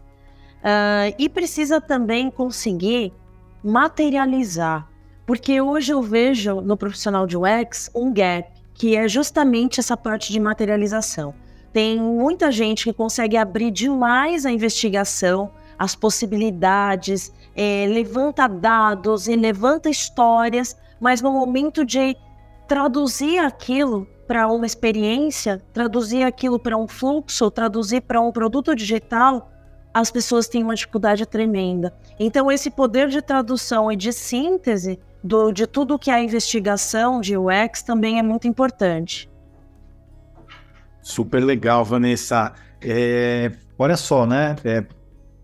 Uh, 0.59 1.13
e 1.19 1.27
precisa 1.27 1.81
também 1.81 2.31
conseguir 2.31 3.12
materializar, 3.63 4.88
porque 5.25 5.59
hoje 5.59 5.91
eu 5.93 6.01
vejo 6.01 6.62
no 6.62 6.77
profissional 6.77 7.27
de 7.27 7.38
UX 7.38 7.89
um 7.93 8.13
gap, 8.13 8.50
que 8.73 8.95
é 8.95 9.07
justamente 9.07 9.79
essa 9.79 9.95
parte 9.95 10.31
de 10.31 10.39
materialização. 10.39 11.33
Tem 11.71 12.00
muita 12.00 12.51
gente 12.51 12.83
que 12.83 12.93
consegue 12.93 13.35
abrir 13.35 13.71
demais 13.71 14.45
a 14.45 14.51
investigação, 14.51 15.51
as 15.83 15.95
possibilidades, 15.95 17.33
é, 17.53 17.85
levanta 17.89 18.47
dados 18.47 19.27
e 19.27 19.35
levanta 19.35 19.89
histórias, 19.89 20.77
mas 20.97 21.21
no 21.21 21.29
momento 21.33 21.83
de 21.83 22.15
traduzir 22.69 23.39
aquilo 23.39 24.07
para 24.25 24.47
uma 24.47 24.65
experiência, 24.65 25.61
traduzir 25.73 26.23
aquilo 26.23 26.57
para 26.57 26.77
um 26.77 26.87
fluxo, 26.87 27.51
traduzir 27.51 27.99
para 28.03 28.21
um 28.21 28.31
produto 28.31 28.73
digital, 28.73 29.51
as 29.93 30.09
pessoas 30.09 30.47
têm 30.47 30.63
uma 30.63 30.73
dificuldade 30.73 31.25
tremenda. 31.25 31.93
Então, 32.17 32.49
esse 32.49 32.71
poder 32.71 33.09
de 33.09 33.21
tradução 33.21 33.91
e 33.91 33.97
de 33.97 34.13
síntese 34.13 34.97
do, 35.21 35.51
de 35.51 35.67
tudo 35.67 35.99
que 35.99 36.09
é 36.09 36.13
a 36.13 36.23
investigação 36.23 37.19
de 37.19 37.35
UX 37.37 37.83
também 37.83 38.19
é 38.19 38.23
muito 38.23 38.47
importante. 38.47 39.29
Super 41.01 41.43
legal, 41.43 41.83
Vanessa. 41.83 42.53
É, 42.81 43.51
olha 43.77 43.97
só, 43.97 44.25
né? 44.25 44.55
É, 44.63 44.85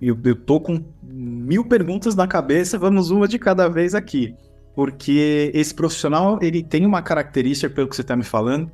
eu, 0.01 0.17
eu 0.23 0.35
tô 0.35 0.59
com 0.59 0.83
mil 1.03 1.65
perguntas 1.65 2.15
na 2.15 2.27
cabeça, 2.27 2.77
vamos 2.77 3.09
uma 3.11 3.27
de 3.27 3.37
cada 3.37 3.67
vez 3.67 3.93
aqui. 3.93 4.35
Porque 4.75 5.51
esse 5.53 5.73
profissional, 5.73 6.39
ele 6.41 6.63
tem 6.63 6.85
uma 6.85 7.01
característica, 7.01 7.73
pelo 7.73 7.87
que 7.87 7.95
você 7.95 8.01
está 8.01 8.15
me 8.15 8.23
falando. 8.23 8.71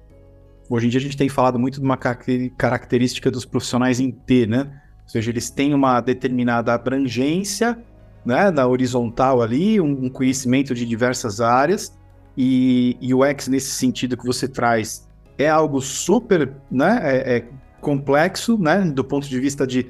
Hoje 0.70 0.88
em 0.88 0.89
dia 0.89 1.00
a 1.00 1.03
gente 1.03 1.17
tem 1.17 1.29
falado 1.29 1.58
muito 1.58 1.79
de 1.79 1.86
uma 1.86 1.98
característica 1.98 3.32
dos 3.32 3.46
profissionais 3.46 4.00
em 4.00 4.12
T, 4.12 4.46
né? 4.46 4.82
Ou 5.03 5.10
seja, 5.10 5.32
eles 5.32 5.50
têm 5.50 5.74
uma 5.74 6.01
determinada 6.01 6.74
abrangência, 6.74 7.77
né, 8.25 8.51
da 8.51 8.67
horizontal 8.67 9.41
ali, 9.41 9.79
um, 9.79 10.05
um 10.05 10.10
conhecimento 10.10 10.74
de 10.74 10.86
diversas 10.86 11.39
áreas, 11.39 11.96
e, 12.36 12.98
e 13.00 13.13
o 13.13 13.24
X 13.24 13.48
nesse 13.48 13.72
sentido 13.72 14.17
que 14.17 14.25
você 14.25 14.48
traz 14.48 15.08
é 15.38 15.48
algo 15.48 15.79
super, 15.79 16.51
né, 16.72 17.00
é, 17.03 17.38
é 17.38 17.48
complexo, 17.79 18.58
né, 18.58 18.82
do 18.82 19.03
ponto 19.03 19.29
de 19.29 19.39
vista 19.39 19.67
de 19.67 19.86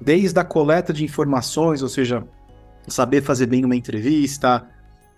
desde 0.00 0.38
a 0.38 0.44
coleta 0.44 0.92
de 0.92 1.04
informações, 1.04 1.82
ou 1.82 1.88
seja, 1.88 2.24
saber 2.88 3.22
fazer 3.22 3.46
bem 3.46 3.64
uma 3.64 3.76
entrevista, 3.76 4.66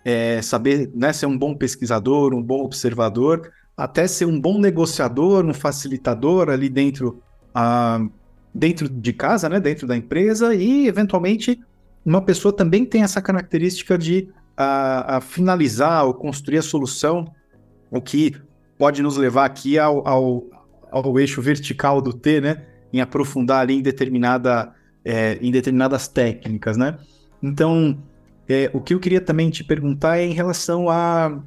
é, 0.03 0.41
saber 0.41 0.91
né, 0.93 1.13
ser 1.13 1.25
um 1.25 1.37
bom 1.37 1.55
pesquisador, 1.55 2.33
um 2.33 2.41
bom 2.41 2.63
observador, 2.63 3.51
até 3.75 4.07
ser 4.07 4.25
um 4.25 4.39
bom 4.39 4.59
negociador, 4.59 5.45
um 5.45 5.53
facilitador 5.53 6.49
ali 6.49 6.69
dentro 6.69 7.21
uh, 7.55 8.11
dentro 8.53 8.87
de 8.87 9.13
casa, 9.13 9.49
né, 9.49 9.59
dentro 9.59 9.87
da 9.87 9.97
empresa, 9.97 10.53
e 10.53 10.87
eventualmente 10.87 11.59
uma 12.05 12.21
pessoa 12.21 12.53
também 12.53 12.85
tem 12.85 13.01
essa 13.01 13.21
característica 13.21 13.97
de 13.97 14.29
a, 14.55 15.17
a 15.17 15.21
finalizar 15.21 16.05
ou 16.05 16.13
construir 16.13 16.59
a 16.59 16.61
solução, 16.61 17.33
o 17.89 17.99
que 17.99 18.35
pode 18.77 19.01
nos 19.01 19.17
levar 19.17 19.45
aqui 19.45 19.79
ao, 19.79 20.07
ao, 20.07 20.43
ao 20.91 21.19
eixo 21.19 21.41
vertical 21.41 22.01
do 22.01 22.13
T, 22.13 22.41
né, 22.41 22.65
em 22.93 23.01
aprofundar 23.01 23.61
ali 23.61 23.73
em, 23.73 23.81
determinada, 23.81 24.71
é, 25.03 25.37
em 25.41 25.51
determinadas 25.51 26.07
técnicas, 26.07 26.77
né. 26.77 26.97
Então, 27.41 27.97
é, 28.47 28.69
o 28.73 28.79
que 28.79 28.93
eu 28.93 28.99
queria 28.99 29.19
também 29.19 29.49
te 29.49 29.63
perguntar 29.63 30.17
é 30.19 30.25
em 30.25 30.33
relação 30.33 30.89
à 30.89 31.41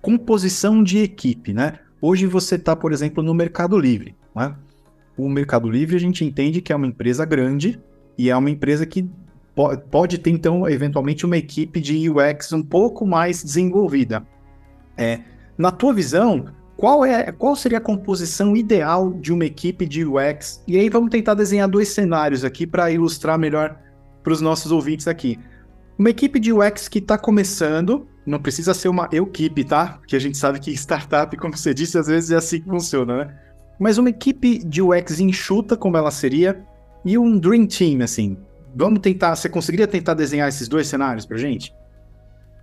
composição 0.00 0.84
de 0.84 0.98
equipe, 0.98 1.52
né? 1.52 1.80
Hoje 2.00 2.26
você 2.26 2.54
está, 2.56 2.76
por 2.76 2.92
exemplo, 2.92 3.22
no 3.22 3.34
Mercado 3.34 3.78
Livre, 3.78 4.14
né? 4.34 4.54
o 5.16 5.28
Mercado 5.28 5.68
Livre 5.68 5.96
a 5.96 6.00
gente 6.00 6.24
entende 6.24 6.60
que 6.60 6.72
é 6.72 6.76
uma 6.76 6.86
empresa 6.86 7.24
grande 7.24 7.80
e 8.18 8.28
é 8.28 8.36
uma 8.36 8.50
empresa 8.50 8.84
que 8.84 9.08
pode 9.90 10.18
ter, 10.18 10.30
então, 10.30 10.68
eventualmente, 10.68 11.24
uma 11.24 11.38
equipe 11.38 11.80
de 11.80 12.10
UX 12.10 12.52
um 12.52 12.62
pouco 12.62 13.06
mais 13.06 13.42
desenvolvida. 13.42 14.26
É, 14.96 15.20
na 15.56 15.70
tua 15.70 15.94
visão, 15.94 16.46
qual, 16.76 17.04
é, 17.04 17.32
qual 17.32 17.56
seria 17.56 17.78
a 17.78 17.80
composição 17.80 18.56
ideal 18.56 19.12
de 19.12 19.32
uma 19.32 19.44
equipe 19.44 19.86
de 19.86 20.04
UX? 20.04 20.62
E 20.66 20.78
aí 20.78 20.88
vamos 20.88 21.10
tentar 21.10 21.34
desenhar 21.34 21.68
dois 21.68 21.88
cenários 21.88 22.44
aqui 22.44 22.66
para 22.66 22.90
ilustrar 22.90 23.38
melhor 23.38 23.78
para 24.22 24.32
os 24.32 24.40
nossos 24.40 24.70
ouvintes 24.70 25.08
aqui. 25.08 25.38
Uma 25.98 26.10
equipe 26.10 26.38
de 26.38 26.52
UX 26.52 26.88
que 26.88 26.98
está 26.98 27.16
começando, 27.16 28.06
não 28.26 28.38
precisa 28.38 28.74
ser 28.74 28.88
uma 28.88 29.08
equipe, 29.10 29.64
tá? 29.64 29.98
Porque 29.98 30.16
a 30.16 30.18
gente 30.18 30.36
sabe 30.36 30.60
que 30.60 30.70
startup, 30.76 31.34
como 31.36 31.56
você 31.56 31.72
disse, 31.72 31.96
às 31.96 32.06
vezes 32.06 32.30
é 32.30 32.36
assim 32.36 32.60
que 32.60 32.68
funciona, 32.68 33.24
né? 33.24 33.46
mas 33.78 33.98
uma 33.98 34.10
equipe 34.10 34.58
de 34.58 34.82
UX 34.82 35.20
enxuta 35.20 35.76
como 35.76 35.96
ela 35.96 36.10
seria 36.10 36.64
e 37.04 37.16
um 37.18 37.38
Dream 37.38 37.66
Team, 37.66 38.02
assim. 38.02 38.36
Vamos 38.74 39.00
tentar, 39.00 39.36
você 39.36 39.48
conseguiria 39.48 39.86
tentar 39.86 40.14
desenhar 40.14 40.48
esses 40.48 40.68
dois 40.68 40.86
cenários 40.86 41.24
pra 41.24 41.36
gente? 41.36 41.74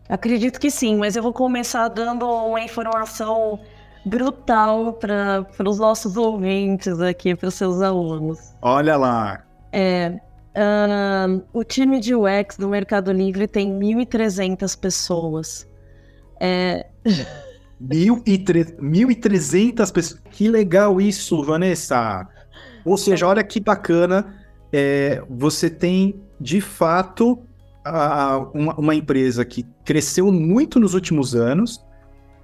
Acredito 0.08 0.60
que 0.60 0.70
sim, 0.70 0.98
mas 0.98 1.16
eu 1.16 1.24
vou 1.24 1.34
começar 1.34 1.88
dando 1.88 2.26
uma 2.26 2.62
informação 2.62 3.60
brutal 4.06 4.94
para 4.94 5.46
os 5.66 5.80
nossos 5.80 6.18
ouvintes 6.18 7.00
aqui, 7.00 7.34
para 7.36 7.48
os 7.48 7.54
seus 7.54 7.82
alunos. 7.82 8.54
Olha 8.62 8.98
lá! 8.98 9.46
É, 9.72 10.20
uh, 10.56 11.42
o 11.52 11.64
time 11.64 12.00
de 12.00 12.14
UX 12.14 12.58
do 12.58 12.70
Mercado 12.70 13.12
Livre 13.12 13.48
tem 13.48 13.72
1.300 13.80 14.80
pessoas. 14.80 15.68
É... 16.40 16.86
1.300 17.82 19.92
pessoas. 19.92 20.22
Que 20.32 20.48
legal 20.48 21.02
isso, 21.02 21.44
Vanessa. 21.44 22.26
Ou 22.86 22.98
seja, 22.98 23.28
olha 23.28 23.44
que 23.44 23.60
bacana. 23.60 24.40
É, 24.72 25.22
você 25.30 25.70
tem, 25.70 26.16
de 26.40 26.62
fato, 26.62 27.44
a, 27.86 28.38
uma, 28.54 28.74
uma, 28.76 28.96
empresa 28.96 29.46
que 29.46 29.64
cresceu 29.86 30.32
muito 30.32 30.80
nos 30.80 30.94
últimos 30.94 31.36
anos. 31.36 31.84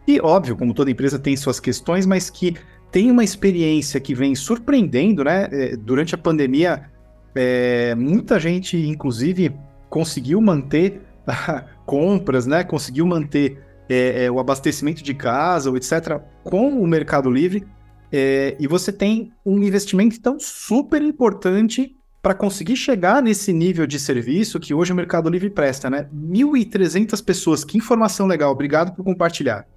E, 0.09 0.19
óbvio, 0.19 0.57
como 0.57 0.73
toda 0.73 0.89
empresa 0.89 1.19
tem 1.19 1.37
suas 1.37 1.59
questões, 1.59 2.07
mas 2.07 2.31
que 2.31 2.55
tem 2.91 3.11
uma 3.11 3.23
experiência 3.23 3.99
que 3.99 4.15
vem 4.15 4.33
surpreendendo, 4.33 5.23
né? 5.23 5.47
É, 5.51 5.77
durante 5.77 6.15
a 6.15 6.17
pandemia, 6.17 6.89
é, 7.35 7.93
muita 7.93 8.39
gente, 8.39 8.75
inclusive, 8.75 9.55
conseguiu 9.87 10.41
manter 10.41 10.99
compras, 11.85 12.47
né? 12.47 12.63
Conseguiu 12.63 13.05
manter 13.05 13.61
é, 13.87 14.25
é, 14.25 14.31
o 14.31 14.39
abastecimento 14.39 15.03
de 15.03 15.13
casa, 15.13 15.69
etc., 15.77 16.19
com 16.43 16.81
o 16.81 16.87
Mercado 16.87 17.29
Livre, 17.29 17.67
é, 18.11 18.57
e 18.59 18.65
você 18.65 18.91
tem 18.91 19.31
um 19.45 19.61
investimento 19.61 20.15
então 20.15 20.39
super 20.39 21.03
importante 21.03 21.95
para 22.19 22.33
conseguir 22.33 22.77
chegar 22.77 23.21
nesse 23.21 23.53
nível 23.53 23.85
de 23.85 23.99
serviço 23.99 24.59
que 24.59 24.73
hoje 24.73 24.91
o 24.91 24.95
Mercado 24.95 25.29
Livre 25.29 25.51
presta, 25.51 25.87
né? 25.87 26.09
1.300 26.11 27.23
pessoas, 27.23 27.63
que 27.63 27.77
informação 27.77 28.25
legal, 28.25 28.51
obrigado 28.51 28.95
por 28.95 29.05
compartilhar. 29.05 29.67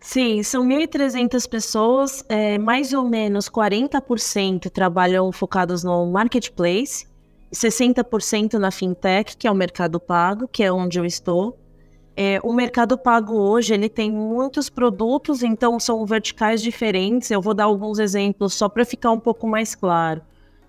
Sim, 0.00 0.42
são 0.42 0.66
1.300 0.66 1.46
pessoas, 1.46 2.24
é, 2.26 2.56
mais 2.56 2.94
ou 2.94 3.06
menos 3.06 3.50
40% 3.50 4.70
trabalham 4.70 5.30
focados 5.30 5.84
no 5.84 6.06
marketplace, 6.06 7.06
60% 7.52 8.54
na 8.54 8.70
fintech, 8.70 9.36
que 9.36 9.46
é 9.46 9.50
o 9.50 9.54
mercado 9.54 10.00
pago, 10.00 10.48
que 10.48 10.62
é 10.62 10.72
onde 10.72 10.98
eu 10.98 11.04
estou. 11.04 11.58
É, 12.16 12.40
o 12.42 12.52
mercado 12.52 12.96
pago 12.96 13.34
hoje 13.34 13.74
ele 13.74 13.88
tem 13.90 14.10
muitos 14.10 14.70
produtos, 14.70 15.42
então 15.42 15.78
são 15.78 16.04
verticais 16.06 16.62
diferentes. 16.62 17.30
Eu 17.30 17.42
vou 17.42 17.52
dar 17.52 17.64
alguns 17.64 17.98
exemplos 17.98 18.54
só 18.54 18.68
para 18.68 18.86
ficar 18.86 19.10
um 19.10 19.20
pouco 19.20 19.46
mais 19.46 19.74
claro. 19.74 20.22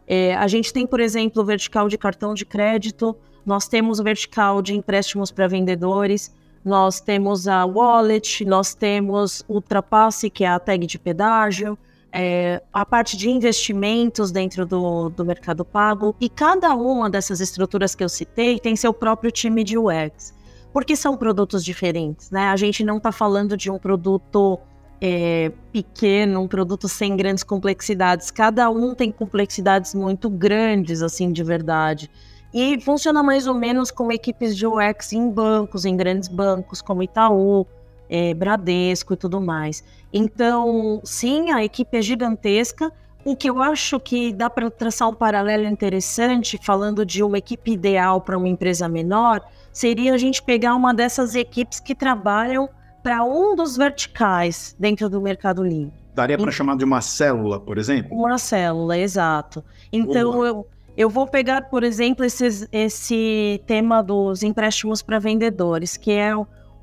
É, 0.05 0.35
a 0.35 0.47
gente 0.47 0.73
tem, 0.73 0.85
por 0.85 0.99
exemplo, 0.99 1.41
o 1.41 1.45
vertical 1.45 1.87
de 1.87 1.97
cartão 1.97 2.33
de 2.33 2.45
crédito, 2.45 3.15
nós 3.45 3.67
temos 3.67 3.99
o 3.99 4.03
vertical 4.03 4.61
de 4.61 4.75
empréstimos 4.75 5.31
para 5.31 5.47
vendedores, 5.47 6.33
nós 6.63 6.99
temos 6.99 7.47
a 7.47 7.65
wallet, 7.65 8.45
nós 8.45 8.73
temos 8.73 9.43
o 9.47 9.55
ultrapasse, 9.55 10.29
que 10.29 10.43
é 10.43 10.47
a 10.47 10.59
tag 10.59 10.85
de 10.85 10.99
pedágio, 10.99 11.77
é, 12.11 12.61
a 12.73 12.85
parte 12.85 13.15
de 13.15 13.29
investimentos 13.29 14.31
dentro 14.31 14.65
do, 14.65 15.09
do 15.09 15.25
mercado 15.25 15.63
pago, 15.63 16.15
e 16.19 16.29
cada 16.29 16.73
uma 16.75 17.09
dessas 17.09 17.39
estruturas 17.39 17.95
que 17.95 18.03
eu 18.03 18.09
citei 18.09 18.59
tem 18.59 18.75
seu 18.75 18.93
próprio 18.93 19.31
time 19.31 19.63
de 19.63 19.77
UX, 19.77 20.33
porque 20.73 20.95
são 20.95 21.15
produtos 21.15 21.63
diferentes, 21.63 22.29
né? 22.29 22.47
A 22.47 22.55
gente 22.55 22.83
não 22.83 22.97
está 22.97 23.11
falando 23.11 23.55
de 23.55 23.71
um 23.71 23.79
produto 23.79 24.59
é, 24.99 25.51
pequeno, 25.71 26.41
um 26.41 26.47
produto 26.47 26.87
sem 26.87 27.15
grandes 27.15 27.43
complexidades, 27.43 28.29
cada 28.29 28.69
um 28.69 28.93
tem 28.93 29.11
complexidades 29.11 29.95
muito 29.95 30.29
grandes, 30.29 31.01
assim, 31.01 31.31
de 31.31 31.43
verdade. 31.43 32.09
E 32.53 32.79
funciona 32.81 33.23
mais 33.23 33.47
ou 33.47 33.53
menos 33.53 33.91
como 33.91 34.11
equipes 34.11 34.55
de 34.57 34.67
UX 34.67 35.13
em 35.13 35.29
bancos, 35.29 35.85
em 35.85 35.95
grandes 35.95 36.27
bancos, 36.27 36.81
como 36.81 37.01
Itaú, 37.01 37.65
é, 38.09 38.33
Bradesco 38.33 39.13
e 39.13 39.17
tudo 39.17 39.39
mais. 39.39 39.83
Então, 40.13 40.99
sim, 41.03 41.51
a 41.51 41.63
equipe 41.63 41.97
é 41.97 42.01
gigantesca. 42.01 42.91
O 43.23 43.35
que 43.35 43.49
eu 43.49 43.61
acho 43.61 43.99
que 43.99 44.33
dá 44.33 44.49
para 44.49 44.69
traçar 44.69 45.07
um 45.07 45.13
paralelo 45.13 45.65
interessante, 45.65 46.59
falando 46.61 47.05
de 47.05 47.23
uma 47.23 47.37
equipe 47.37 47.71
ideal 47.71 48.19
para 48.19 48.37
uma 48.37 48.49
empresa 48.49 48.89
menor, 48.89 49.41
seria 49.71 50.13
a 50.13 50.17
gente 50.17 50.41
pegar 50.41 50.75
uma 50.75 50.93
dessas 50.93 51.35
equipes 51.35 51.79
que 51.79 51.95
trabalham 51.95 52.67
para 53.01 53.23
um 53.23 53.55
dos 53.55 53.77
verticais 53.77 54.75
dentro 54.77 55.09
do 55.09 55.21
Mercado 55.21 55.63
Livre. 55.63 55.93
Daria 56.13 56.37
para 56.37 56.51
chamar 56.51 56.75
de 56.75 56.83
uma 56.83 56.99
célula, 56.99 57.59
por 57.59 57.77
exemplo? 57.77 58.15
Uma 58.15 58.37
célula, 58.37 58.97
exato. 58.97 59.63
Então, 59.93 60.45
eu 60.45 60.67
eu 60.97 61.09
vou 61.09 61.27
pegar, 61.27 61.69
por 61.69 61.83
exemplo, 61.83 62.25
esses, 62.25 62.67
esse 62.71 63.61
tema 63.65 64.01
dos 64.01 64.43
empréstimos 64.43 65.01
para 65.01 65.19
vendedores, 65.19 65.97
que 65.97 66.11
é 66.11 66.33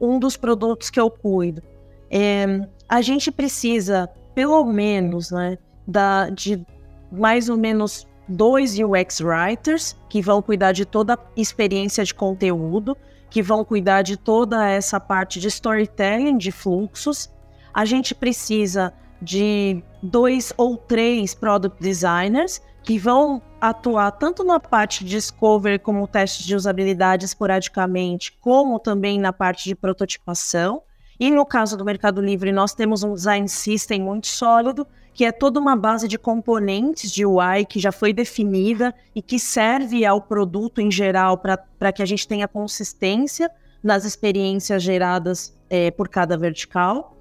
um 0.00 0.18
dos 0.18 0.36
produtos 0.36 0.90
que 0.90 0.98
eu 0.98 1.10
cuido. 1.10 1.62
É, 2.10 2.66
a 2.88 3.02
gente 3.02 3.30
precisa, 3.30 4.08
pelo 4.34 4.64
menos, 4.64 5.30
né, 5.30 5.58
da, 5.86 6.30
de 6.30 6.64
mais 7.12 7.48
ou 7.48 7.56
menos 7.56 8.06
dois 8.28 8.78
UX 8.78 9.20
writers 9.20 9.96
que 10.08 10.20
vão 10.20 10.42
cuidar 10.42 10.72
de 10.72 10.84
toda 10.84 11.14
a 11.14 11.18
experiência 11.36 12.04
de 12.04 12.14
conteúdo, 12.14 12.96
que 13.30 13.42
vão 13.42 13.64
cuidar 13.64 14.02
de 14.02 14.16
toda 14.16 14.68
essa 14.68 14.98
parte 14.98 15.38
de 15.38 15.48
storytelling, 15.48 16.36
de 16.38 16.50
fluxos. 16.50 17.30
A 17.74 17.84
gente 17.84 18.14
precisa 18.14 18.92
de 19.20 19.82
dois 20.02 20.52
ou 20.56 20.76
três 20.76 21.34
product 21.34 21.80
designers 21.82 22.60
que 22.82 22.98
vão 22.98 23.42
atuar 23.60 24.12
tanto 24.12 24.44
na 24.44 24.58
parte 24.58 25.04
de 25.04 25.10
discovery 25.10 25.78
como 25.78 26.06
teste 26.06 26.46
de 26.46 26.54
usabilidade 26.54 27.24
esporadicamente, 27.24 28.32
como 28.40 28.78
também 28.78 29.18
na 29.18 29.32
parte 29.32 29.64
de 29.64 29.74
prototipação. 29.74 30.82
E 31.18 31.30
no 31.30 31.44
caso 31.44 31.76
do 31.76 31.84
Mercado 31.84 32.20
Livre, 32.20 32.52
nós 32.52 32.74
temos 32.74 33.02
um 33.02 33.12
design 33.12 33.48
system 33.48 34.00
muito 34.00 34.28
sólido, 34.28 34.86
que 35.12 35.24
é 35.24 35.32
toda 35.32 35.58
uma 35.58 35.74
base 35.74 36.06
de 36.06 36.16
componentes 36.16 37.10
de 37.10 37.26
UI 37.26 37.64
que 37.68 37.80
já 37.80 37.90
foi 37.90 38.12
definida 38.12 38.94
e 39.14 39.20
que 39.20 39.38
serve 39.38 40.06
ao 40.06 40.22
produto 40.22 40.80
em 40.80 40.90
geral 40.90 41.36
para 41.36 41.92
que 41.92 42.02
a 42.02 42.06
gente 42.06 42.26
tenha 42.28 42.46
consistência 42.46 43.50
nas 43.82 44.04
experiências 44.04 44.82
geradas 44.82 45.56
é, 45.68 45.90
por 45.90 46.08
cada 46.08 46.36
vertical. 46.36 47.16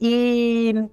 E 0.00 0.88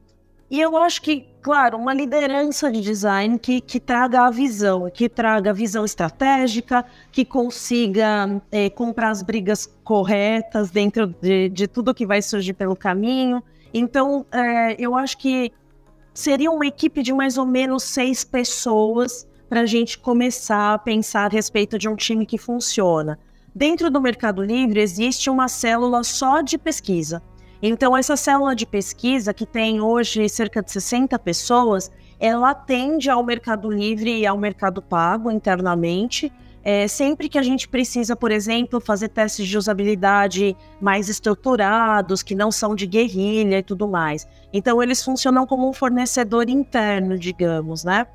e 0.49 0.61
eu 0.61 0.77
acho 0.77 1.01
que, 1.01 1.27
claro, 1.41 1.77
uma 1.77 1.93
liderança 1.93 2.71
de 2.71 2.79
design 2.79 3.37
que, 3.37 3.59
que 3.59 3.81
traga 3.81 4.21
a 4.21 4.29
visão, 4.29 4.89
que 4.89 5.09
traga 5.09 5.49
a 5.49 5.53
visão 5.53 5.83
estratégica, 5.83 6.85
que 7.11 7.25
consiga 7.25 8.41
é, 8.49 8.69
comprar 8.69 9.09
as 9.09 9.21
brigas 9.21 9.65
corretas 9.83 10.71
dentro 10.71 11.07
de, 11.07 11.49
de 11.49 11.67
tudo 11.67 11.93
que 11.93 12.05
vai 12.05 12.21
surgir 12.21 12.53
pelo 12.53 12.77
caminho. 12.77 13.43
Então, 13.73 14.25
é, 14.31 14.75
eu 14.79 14.95
acho 14.95 15.17
que 15.17 15.51
seria 16.13 16.49
uma 16.49 16.65
equipe 16.65 17.03
de 17.03 17.11
mais 17.11 17.37
ou 17.37 17.45
menos 17.45 17.83
seis 17.83 18.23
pessoas 18.23 19.27
para 19.49 19.61
a 19.61 19.65
gente 19.65 19.99
começar 19.99 20.73
a 20.73 20.79
pensar 20.79 21.25
a 21.25 21.29
respeito 21.29 21.77
de 21.77 21.89
um 21.89 21.95
time 21.95 22.25
que 22.25 22.37
funciona. 22.37 23.19
Dentro 23.53 23.89
do 23.89 23.99
Mercado 23.99 24.41
Livre 24.41 24.79
existe 24.79 25.29
uma 25.29 25.47
célula 25.47 26.03
só 26.03 26.41
de 26.41 26.57
pesquisa. 26.57 27.21
Então, 27.61 27.97
essa 27.97 28.15
célula 28.15 28.55
de 28.55 28.65
pesquisa, 28.65 29.33
que 29.33 29.45
tem 29.45 29.81
hoje 29.81 30.27
cerca 30.29 30.61
de 30.61 30.71
60 30.71 31.17
pessoas, 31.19 31.91
ela 32.19 32.51
atende 32.51 33.09
ao 33.09 33.23
Mercado 33.23 33.69
Livre 33.69 34.19
e 34.19 34.25
ao 34.25 34.37
Mercado 34.37 34.81
Pago 34.81 35.31
internamente. 35.31 36.31
É, 36.63 36.87
sempre 36.87 37.29
que 37.29 37.37
a 37.37 37.43
gente 37.43 37.67
precisa, 37.67 38.15
por 38.15 38.29
exemplo, 38.29 38.81
fazer 38.81 39.07
testes 39.07 39.47
de 39.47 39.57
usabilidade 39.57 40.55
mais 40.81 41.07
estruturados, 41.07 42.21
que 42.21 42.35
não 42.35 42.51
são 42.51 42.75
de 42.75 42.85
guerrilha 42.85 43.59
e 43.59 43.63
tudo 43.63 43.87
mais. 43.87 44.27
Então, 44.51 44.83
eles 44.83 45.03
funcionam 45.03 45.47
como 45.47 45.69
um 45.69 45.73
fornecedor 45.73 46.49
interno, 46.49 47.17
digamos, 47.17 47.83
né? 47.83 48.05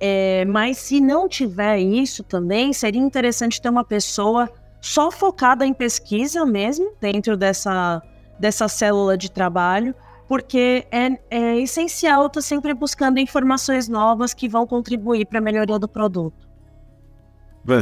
É, 0.00 0.44
mas 0.46 0.78
se 0.78 1.00
não 1.00 1.28
tiver 1.28 1.78
isso 1.78 2.24
também, 2.24 2.72
seria 2.72 3.00
interessante 3.00 3.60
ter 3.60 3.68
uma 3.68 3.84
pessoa 3.84 4.50
só 4.80 5.10
focada 5.10 5.64
em 5.64 5.74
pesquisa 5.74 6.44
mesmo, 6.46 6.90
dentro 7.00 7.36
dessa 7.36 8.02
dessa 8.40 8.66
célula 8.66 9.16
de 9.18 9.30
trabalho, 9.30 9.94
porque 10.26 10.86
é, 10.90 11.18
é 11.30 11.60
essencial 11.60 12.26
estar 12.26 12.40
sempre 12.40 12.72
buscando 12.72 13.18
informações 13.18 13.88
novas 13.88 14.32
que 14.32 14.48
vão 14.48 14.66
contribuir 14.66 15.26
para 15.26 15.38
a 15.38 15.42
melhoria 15.42 15.78
do 15.78 15.86
produto. 15.86 16.48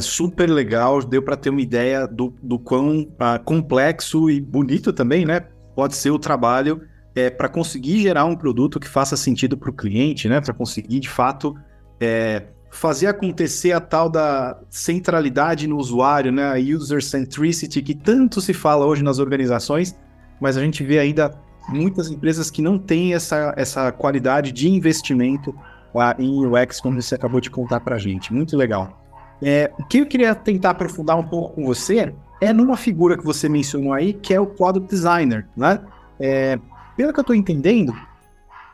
Super 0.01 0.51
legal, 0.51 1.03
deu 1.03 1.23
para 1.23 1.37
ter 1.37 1.51
uma 1.51 1.61
ideia 1.61 2.07
do, 2.07 2.35
do 2.42 2.59
quão 2.59 3.09
ah, 3.18 3.38
complexo 3.38 4.29
e 4.29 4.40
bonito 4.40 4.92
também, 4.92 5.25
né? 5.25 5.40
Pode 5.75 5.94
ser 5.94 6.11
o 6.11 6.18
trabalho 6.18 6.83
é, 7.14 7.31
para 7.31 7.49
conseguir 7.49 8.01
gerar 8.01 8.25
um 8.25 8.37
produto 8.37 8.81
que 8.81 8.88
faça 8.88 9.16
sentido 9.16 9.57
para 9.57 9.71
o 9.71 9.73
cliente, 9.73 10.29
né? 10.29 10.40
Para 10.40 10.53
conseguir 10.53 10.99
de 10.99 11.09
fato 11.09 11.55
é, 12.01 12.49
fazer 12.71 13.07
acontecer 13.07 13.73
a 13.73 13.81
tal 13.81 14.11
da 14.11 14.59
centralidade 14.68 15.66
no 15.66 15.77
usuário, 15.77 16.33
né? 16.33 16.53
A 16.53 16.57
user 16.59 17.03
centricity 17.03 17.81
que 17.81 17.94
tanto 17.94 18.40
se 18.40 18.53
fala 18.53 18.85
hoje 18.85 19.03
nas 19.03 19.18
organizações 19.18 19.97
mas 20.40 20.57
a 20.57 20.61
gente 20.61 20.83
vê 20.85 20.98
ainda 20.98 21.33
muitas 21.68 22.11
empresas 22.11 22.51
que 22.51 22.62
não 22.62 22.79
têm 22.79 23.14
essa, 23.14 23.53
essa 23.57 23.92
qualidade 23.92 24.53
de 24.53 24.68
investimento 24.68 25.55
lá 25.94 26.14
em 26.18 26.46
UX, 26.46 26.81
como 26.81 27.01
você 27.01 27.14
acabou 27.14 27.40
de 27.40 27.51
contar 27.51 27.81
para 27.81 27.96
a 27.96 27.98
gente. 27.98 28.33
Muito 28.33 28.57
legal. 28.57 29.03
É, 29.42 29.70
o 29.79 29.85
que 29.85 29.98
eu 29.98 30.07
queria 30.07 30.35
tentar 30.35 30.70
aprofundar 30.70 31.16
um 31.18 31.22
pouco 31.22 31.55
com 31.55 31.64
você 31.64 32.12
é 32.40 32.53
numa 32.53 32.77
figura 32.77 33.16
que 33.16 33.24
você 33.24 33.48
mencionou 33.48 33.92
aí, 33.92 34.12
que 34.12 34.35
é 34.35 34.40
o 34.40 34.46
Product 34.46 34.88
Designer, 34.88 35.46
né? 35.57 35.81
É, 36.18 36.59
pelo 36.96 37.12
que 37.12 37.20
eu 37.20 37.22
estou 37.22 37.37
entendendo, 37.37 37.94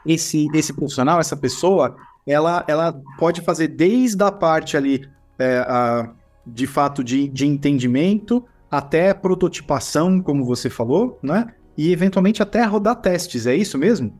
esse, 0.06 0.48
esse 0.54 0.72
profissional, 0.72 1.20
essa 1.20 1.36
pessoa, 1.36 1.96
ela, 2.26 2.64
ela 2.66 3.00
pode 3.18 3.40
fazer 3.40 3.68
desde 3.68 4.22
a 4.22 4.30
parte 4.30 4.76
ali, 4.76 5.08
é, 5.38 5.58
a, 5.58 6.10
de 6.46 6.66
fato, 6.66 7.02
de, 7.02 7.28
de 7.28 7.46
entendimento, 7.46 8.44
até 8.78 9.12
prototipação, 9.14 10.20
como 10.20 10.44
você 10.44 10.68
falou, 10.68 11.18
né? 11.22 11.46
E 11.76 11.92
eventualmente 11.92 12.42
até 12.42 12.64
rodar 12.64 12.96
testes, 12.96 13.46
é 13.46 13.54
isso 13.54 13.76
mesmo? 13.76 14.12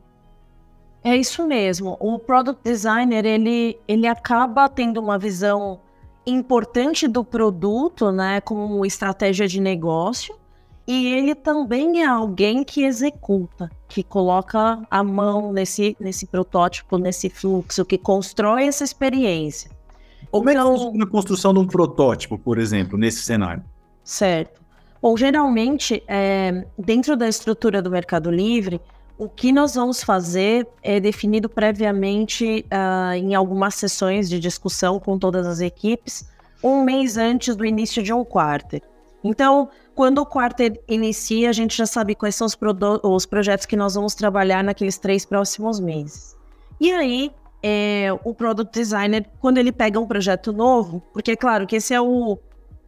É 1.03 1.15
isso 1.15 1.45
mesmo. 1.45 1.95
O 1.99 2.17
product 2.17 2.61
designer 2.63 3.25
ele, 3.25 3.79
ele 3.87 4.07
acaba 4.07 4.67
tendo 4.67 4.99
uma 4.99 5.17
visão 5.17 5.79
importante 6.25 7.07
do 7.07 7.23
produto, 7.23 8.11
né, 8.11 8.41
como 8.41 8.83
estratégia 8.85 9.47
de 9.47 9.61
negócio, 9.61 10.35
e 10.87 11.07
ele 11.13 11.33
também 11.35 12.01
é 12.01 12.05
alguém 12.05 12.63
que 12.63 12.83
executa, 12.83 13.69
que 13.87 14.03
coloca 14.03 14.81
a 14.89 15.03
mão 15.03 15.53
nesse, 15.53 15.95
nesse 15.99 16.25
protótipo, 16.27 16.97
nesse 16.97 17.29
fluxo, 17.29 17.85
que 17.85 17.97
constrói 17.97 18.65
essa 18.65 18.83
experiência. 18.83 19.69
Como 20.31 20.49
então, 20.49 20.69
é 20.69 20.73
que 20.73 20.79
funciona 20.79 21.03
a 21.03 21.07
construção 21.07 21.53
de 21.53 21.59
um 21.59 21.67
protótipo, 21.67 22.37
por 22.37 22.57
exemplo, 22.57 22.97
nesse 22.97 23.21
cenário? 23.21 23.63
Certo. 24.05 24.61
Bom, 25.01 25.17
geralmente, 25.17 26.03
é, 26.07 26.65
dentro 26.77 27.17
da 27.17 27.27
estrutura 27.27 27.81
do 27.81 27.89
Mercado 27.89 28.29
Livre, 28.29 28.79
o 29.17 29.27
que 29.27 29.51
nós 29.51 29.73
vamos 29.73 30.03
fazer 30.03 30.67
é 30.83 30.99
definido 30.99 31.49
previamente 31.49 32.65
uh, 32.65 33.13
em 33.15 33.33
algumas 33.33 33.75
sessões 33.75 34.29
de 34.29 34.39
discussão 34.39 34.99
com 34.99 35.17
todas 35.17 35.47
as 35.47 35.59
equipes, 35.59 36.29
um 36.63 36.83
mês 36.83 37.17
antes 37.17 37.55
do 37.55 37.65
início 37.65 38.03
de 38.03 38.13
um 38.13 38.23
quarto. 38.23 38.79
Então, 39.23 39.69
quando 39.95 40.19
o 40.19 40.25
quarter 40.25 40.79
inicia, 40.87 41.49
a 41.49 41.53
gente 41.53 41.75
já 41.75 41.85
sabe 41.85 42.13
quais 42.13 42.35
são 42.35 42.45
os, 42.45 42.57
os 43.03 43.25
projetos 43.25 43.65
que 43.65 43.75
nós 43.75 43.95
vamos 43.95 44.13
trabalhar 44.13 44.63
naqueles 44.63 44.97
três 44.97 45.25
próximos 45.25 45.79
meses. 45.79 46.35
E 46.79 46.91
aí, 46.91 47.31
é, 47.63 48.09
o 48.23 48.33
product 48.33 48.77
designer, 48.77 49.25
quando 49.39 49.57
ele 49.57 49.71
pega 49.71 49.99
um 49.99 50.05
projeto 50.05 50.51
novo, 50.53 51.01
porque 51.13 51.31
é 51.31 51.35
claro 51.35 51.65
que 51.65 51.77
esse 51.77 51.93
é 51.93 52.01
o 52.01 52.37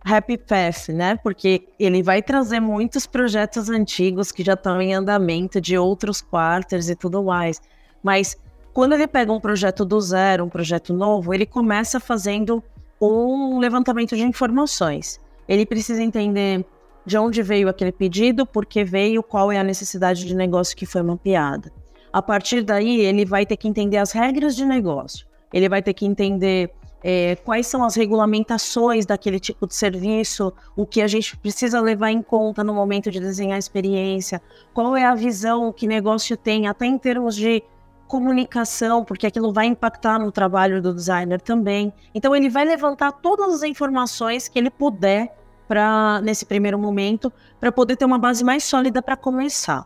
happy 0.07 0.37
path, 0.37 0.89
né? 0.89 1.17
Porque 1.17 1.67
ele 1.79 2.01
vai 2.01 2.21
trazer 2.21 2.59
muitos 2.59 3.05
projetos 3.05 3.69
antigos 3.69 4.31
que 4.31 4.43
já 4.43 4.53
estão 4.53 4.81
em 4.81 4.93
andamento 4.93 5.59
de 5.59 5.77
outros 5.77 6.21
quarters 6.21 6.89
e 6.89 6.95
tudo 6.95 7.23
mais. 7.23 7.61
Mas 8.01 8.37
quando 8.73 8.93
ele 8.93 9.07
pega 9.07 9.31
um 9.31 9.39
projeto 9.39 9.83
do 9.83 9.99
zero, 9.99 10.45
um 10.45 10.49
projeto 10.49 10.93
novo, 10.93 11.33
ele 11.33 11.45
começa 11.45 11.99
fazendo 11.99 12.63
um 13.01 13.59
levantamento 13.59 14.15
de 14.15 14.23
informações. 14.23 15.19
Ele 15.47 15.65
precisa 15.65 16.01
entender 16.01 16.65
de 17.05 17.17
onde 17.17 17.41
veio 17.41 17.69
aquele 17.69 17.91
pedido, 17.91 18.45
por 18.45 18.65
que 18.65 18.83
veio, 18.83 19.23
qual 19.23 19.51
é 19.51 19.57
a 19.57 19.63
necessidade 19.63 20.25
de 20.25 20.35
negócio 20.35 20.75
que 20.75 20.85
foi 20.85 21.01
mapeada. 21.01 21.71
A 22.11 22.21
partir 22.21 22.63
daí, 22.63 23.01
ele 23.01 23.25
vai 23.25 23.45
ter 23.45 23.57
que 23.57 23.67
entender 23.67 23.97
as 23.97 24.11
regras 24.11 24.55
de 24.55 24.65
negócio, 24.65 25.25
ele 25.53 25.69
vai 25.69 25.81
ter 25.81 25.93
que 25.93 26.05
entender 26.05 26.71
é, 27.03 27.35
quais 27.37 27.67
são 27.67 27.83
as 27.83 27.95
regulamentações 27.95 29.05
daquele 29.05 29.39
tipo 29.39 29.67
de 29.67 29.75
serviço, 29.75 30.51
o 30.75 30.85
que 30.85 31.01
a 31.01 31.07
gente 31.07 31.37
precisa 31.37 31.79
levar 31.79 32.11
em 32.11 32.21
conta 32.21 32.63
no 32.63 32.73
momento 32.73 33.11
de 33.11 33.19
desenhar 33.19 33.55
a 33.55 33.59
experiência, 33.59 34.41
qual 34.73 34.95
é 34.95 35.05
a 35.05 35.15
visão 35.15 35.71
que 35.71 35.87
negócio 35.87 36.35
tem, 36.35 36.67
até 36.67 36.85
em 36.85 36.97
termos 36.97 37.35
de 37.35 37.63
comunicação, 38.07 39.03
porque 39.03 39.27
aquilo 39.27 39.51
vai 39.51 39.65
impactar 39.65 40.17
no 40.17 40.31
trabalho 40.31 40.81
do 40.81 40.93
designer 40.93 41.41
também. 41.41 41.93
Então 42.15 42.35
ele 42.35 42.49
vai 42.49 42.65
levantar 42.65 43.11
todas 43.11 43.55
as 43.55 43.63
informações 43.63 44.47
que 44.47 44.57
ele 44.57 44.69
puder 44.69 45.35
para 45.67 46.21
nesse 46.21 46.45
primeiro 46.45 46.79
momento, 46.79 47.31
para 47.59 47.71
poder 47.71 47.97
ter 47.97 48.05
uma 48.05 48.17
base 48.17 48.43
mais 48.43 48.63
sólida 48.63 49.01
para 49.01 49.17
começar. 49.17 49.85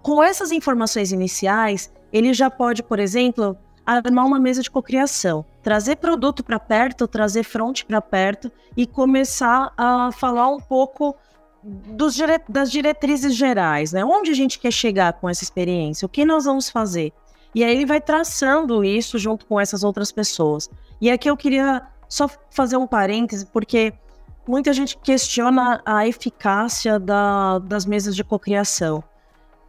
Com 0.00 0.22
essas 0.22 0.50
informações 0.50 1.12
iniciais, 1.12 1.92
ele 2.12 2.32
já 2.32 2.50
pode, 2.50 2.82
por 2.82 2.98
exemplo, 2.98 3.56
armar 3.86 4.26
uma 4.26 4.38
mesa 4.38 4.62
de 4.62 4.70
cocriação, 4.70 5.44
trazer 5.62 5.96
produto 5.96 6.42
para 6.42 6.58
perto, 6.58 7.08
trazer 7.08 7.42
front 7.42 7.84
para 7.84 8.00
perto 8.00 8.50
e 8.76 8.86
começar 8.86 9.72
a 9.76 10.10
falar 10.12 10.48
um 10.48 10.60
pouco 10.60 11.16
dos 11.62 12.18
das 12.48 12.70
diretrizes 12.70 13.34
gerais, 13.34 13.92
né? 13.92 14.04
Onde 14.04 14.30
a 14.30 14.34
gente 14.34 14.58
quer 14.58 14.72
chegar 14.72 15.12
com 15.14 15.28
essa 15.28 15.44
experiência? 15.44 16.06
O 16.06 16.08
que 16.08 16.24
nós 16.24 16.44
vamos 16.44 16.68
fazer? 16.68 17.12
E 17.54 17.62
aí 17.62 17.74
ele 17.74 17.86
vai 17.86 18.00
traçando 18.00 18.84
isso 18.84 19.18
junto 19.18 19.46
com 19.46 19.60
essas 19.60 19.84
outras 19.84 20.10
pessoas. 20.10 20.70
E 21.00 21.10
aqui 21.10 21.28
eu 21.28 21.36
queria 21.36 21.82
só 22.08 22.28
fazer 22.50 22.76
um 22.76 22.86
parêntese, 22.86 23.46
porque 23.46 23.92
muita 24.46 24.72
gente 24.72 24.96
questiona 24.98 25.80
a 25.84 26.06
eficácia 26.06 26.98
da, 26.98 27.58
das 27.58 27.86
mesas 27.86 28.16
de 28.16 28.24
cocriação. 28.24 29.04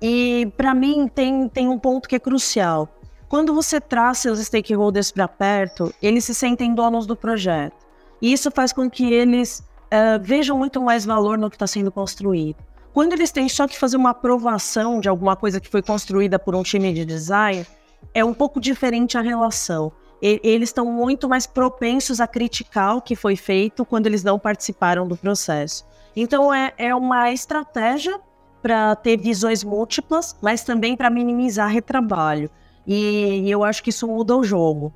E 0.01 0.51
para 0.57 0.73
mim 0.73 1.07
tem, 1.07 1.47
tem 1.47 1.69
um 1.69 1.77
ponto 1.77 2.09
que 2.09 2.15
é 2.15 2.19
crucial. 2.19 2.89
Quando 3.33 3.51
você 3.51 3.81
traz 3.81 4.19
seus 4.19 4.37
stakeholders 4.37 5.11
para 5.11 5.27
perto, 5.27 5.91
eles 5.99 6.23
se 6.23 6.35
sentem 6.35 6.75
donos 6.75 7.07
do 7.07 7.15
projeto. 7.15 7.83
E 8.21 8.31
isso 8.31 8.51
faz 8.51 8.71
com 8.71 8.87
que 8.87 9.11
eles 9.11 9.57
uh, 9.85 10.21
vejam 10.21 10.55
muito 10.55 10.79
mais 10.79 11.03
valor 11.03 11.35
no 11.35 11.49
que 11.49 11.55
está 11.55 11.65
sendo 11.65 11.91
construído. 11.91 12.57
Quando 12.93 13.13
eles 13.13 13.31
têm 13.31 13.49
só 13.49 13.67
que 13.67 13.75
fazer 13.75 13.97
uma 13.97 14.11
aprovação 14.11 14.99
de 14.99 15.09
alguma 15.09 15.35
coisa 15.35 15.59
que 15.59 15.67
foi 15.67 15.81
construída 15.81 16.37
por 16.37 16.53
um 16.53 16.61
time 16.61 16.93
de 16.93 17.03
design, 17.05 17.65
é 18.13 18.23
um 18.23 18.35
pouco 18.35 18.61
diferente 18.61 19.17
a 19.17 19.21
relação. 19.21 19.91
E, 20.21 20.39
eles 20.43 20.69
estão 20.69 20.85
muito 20.85 21.27
mais 21.27 21.47
propensos 21.47 22.21
a 22.21 22.27
criticar 22.27 22.97
o 22.97 23.01
que 23.01 23.15
foi 23.15 23.35
feito 23.35 23.83
quando 23.83 24.05
eles 24.05 24.23
não 24.23 24.37
participaram 24.37 25.07
do 25.07 25.17
processo. 25.17 25.83
Então, 26.15 26.53
é, 26.53 26.71
é 26.77 26.93
uma 26.93 27.31
estratégia 27.31 28.21
para 28.61 28.95
ter 28.95 29.17
visões 29.17 29.63
múltiplas, 29.63 30.37
mas 30.39 30.63
também 30.63 30.95
para 30.95 31.09
minimizar 31.09 31.67
retrabalho. 31.67 32.47
E, 32.85 33.49
eu 33.49 33.63
acho 33.63 33.83
que 33.83 33.89
isso 33.89 34.07
muda 34.07 34.35
o 34.35 34.43
jogo. 34.43 34.93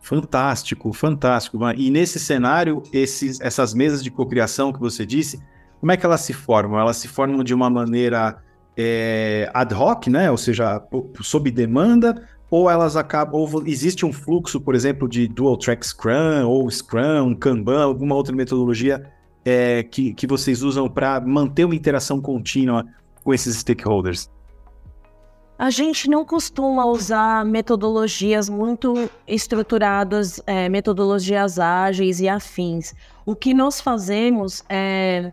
Fantástico, 0.00 0.92
fantástico. 0.92 1.58
E 1.76 1.90
nesse 1.90 2.18
cenário, 2.18 2.82
esses, 2.92 3.40
essas 3.40 3.72
mesas 3.72 4.04
de 4.04 4.10
cocriação 4.10 4.72
que 4.72 4.78
você 4.78 5.06
disse, 5.06 5.42
como 5.80 5.92
é 5.92 5.96
que 5.96 6.04
elas 6.04 6.20
se 6.20 6.32
formam? 6.32 6.78
Elas 6.78 6.98
se 6.98 7.08
formam 7.08 7.42
de 7.42 7.54
uma 7.54 7.70
maneira 7.70 8.42
é, 8.76 9.50
ad 9.54 9.74
hoc, 9.74 10.08
né? 10.08 10.30
Ou 10.30 10.36
seja, 10.36 10.82
sob 11.20 11.50
demanda, 11.50 12.28
ou 12.50 12.70
elas 12.70 12.96
acabam, 12.96 13.40
ou 13.40 13.66
existe 13.66 14.04
um 14.04 14.12
fluxo, 14.12 14.60
por 14.60 14.74
exemplo, 14.74 15.08
de 15.08 15.26
dual 15.26 15.56
track 15.56 15.86
Scrum, 15.86 16.46
ou 16.46 16.70
Scrum, 16.70 17.34
Kanban, 17.34 17.82
alguma 17.82 18.14
outra 18.14 18.34
metodologia 18.34 19.10
é, 19.44 19.82
que, 19.82 20.14
que 20.14 20.26
vocês 20.26 20.62
usam 20.62 20.88
para 20.88 21.20
manter 21.20 21.64
uma 21.64 21.74
interação 21.74 22.20
contínua 22.20 22.86
com 23.22 23.32
esses 23.32 23.56
stakeholders? 23.56 24.30
A 25.56 25.70
gente 25.70 26.10
não 26.10 26.24
costuma 26.24 26.84
usar 26.84 27.44
metodologias 27.44 28.48
muito 28.48 29.08
estruturadas, 29.26 30.40
é, 30.46 30.68
metodologias 30.68 31.60
ágeis 31.60 32.20
e 32.20 32.28
afins. 32.28 32.92
O 33.24 33.36
que 33.36 33.54
nós 33.54 33.80
fazemos 33.80 34.64
é 34.68 35.32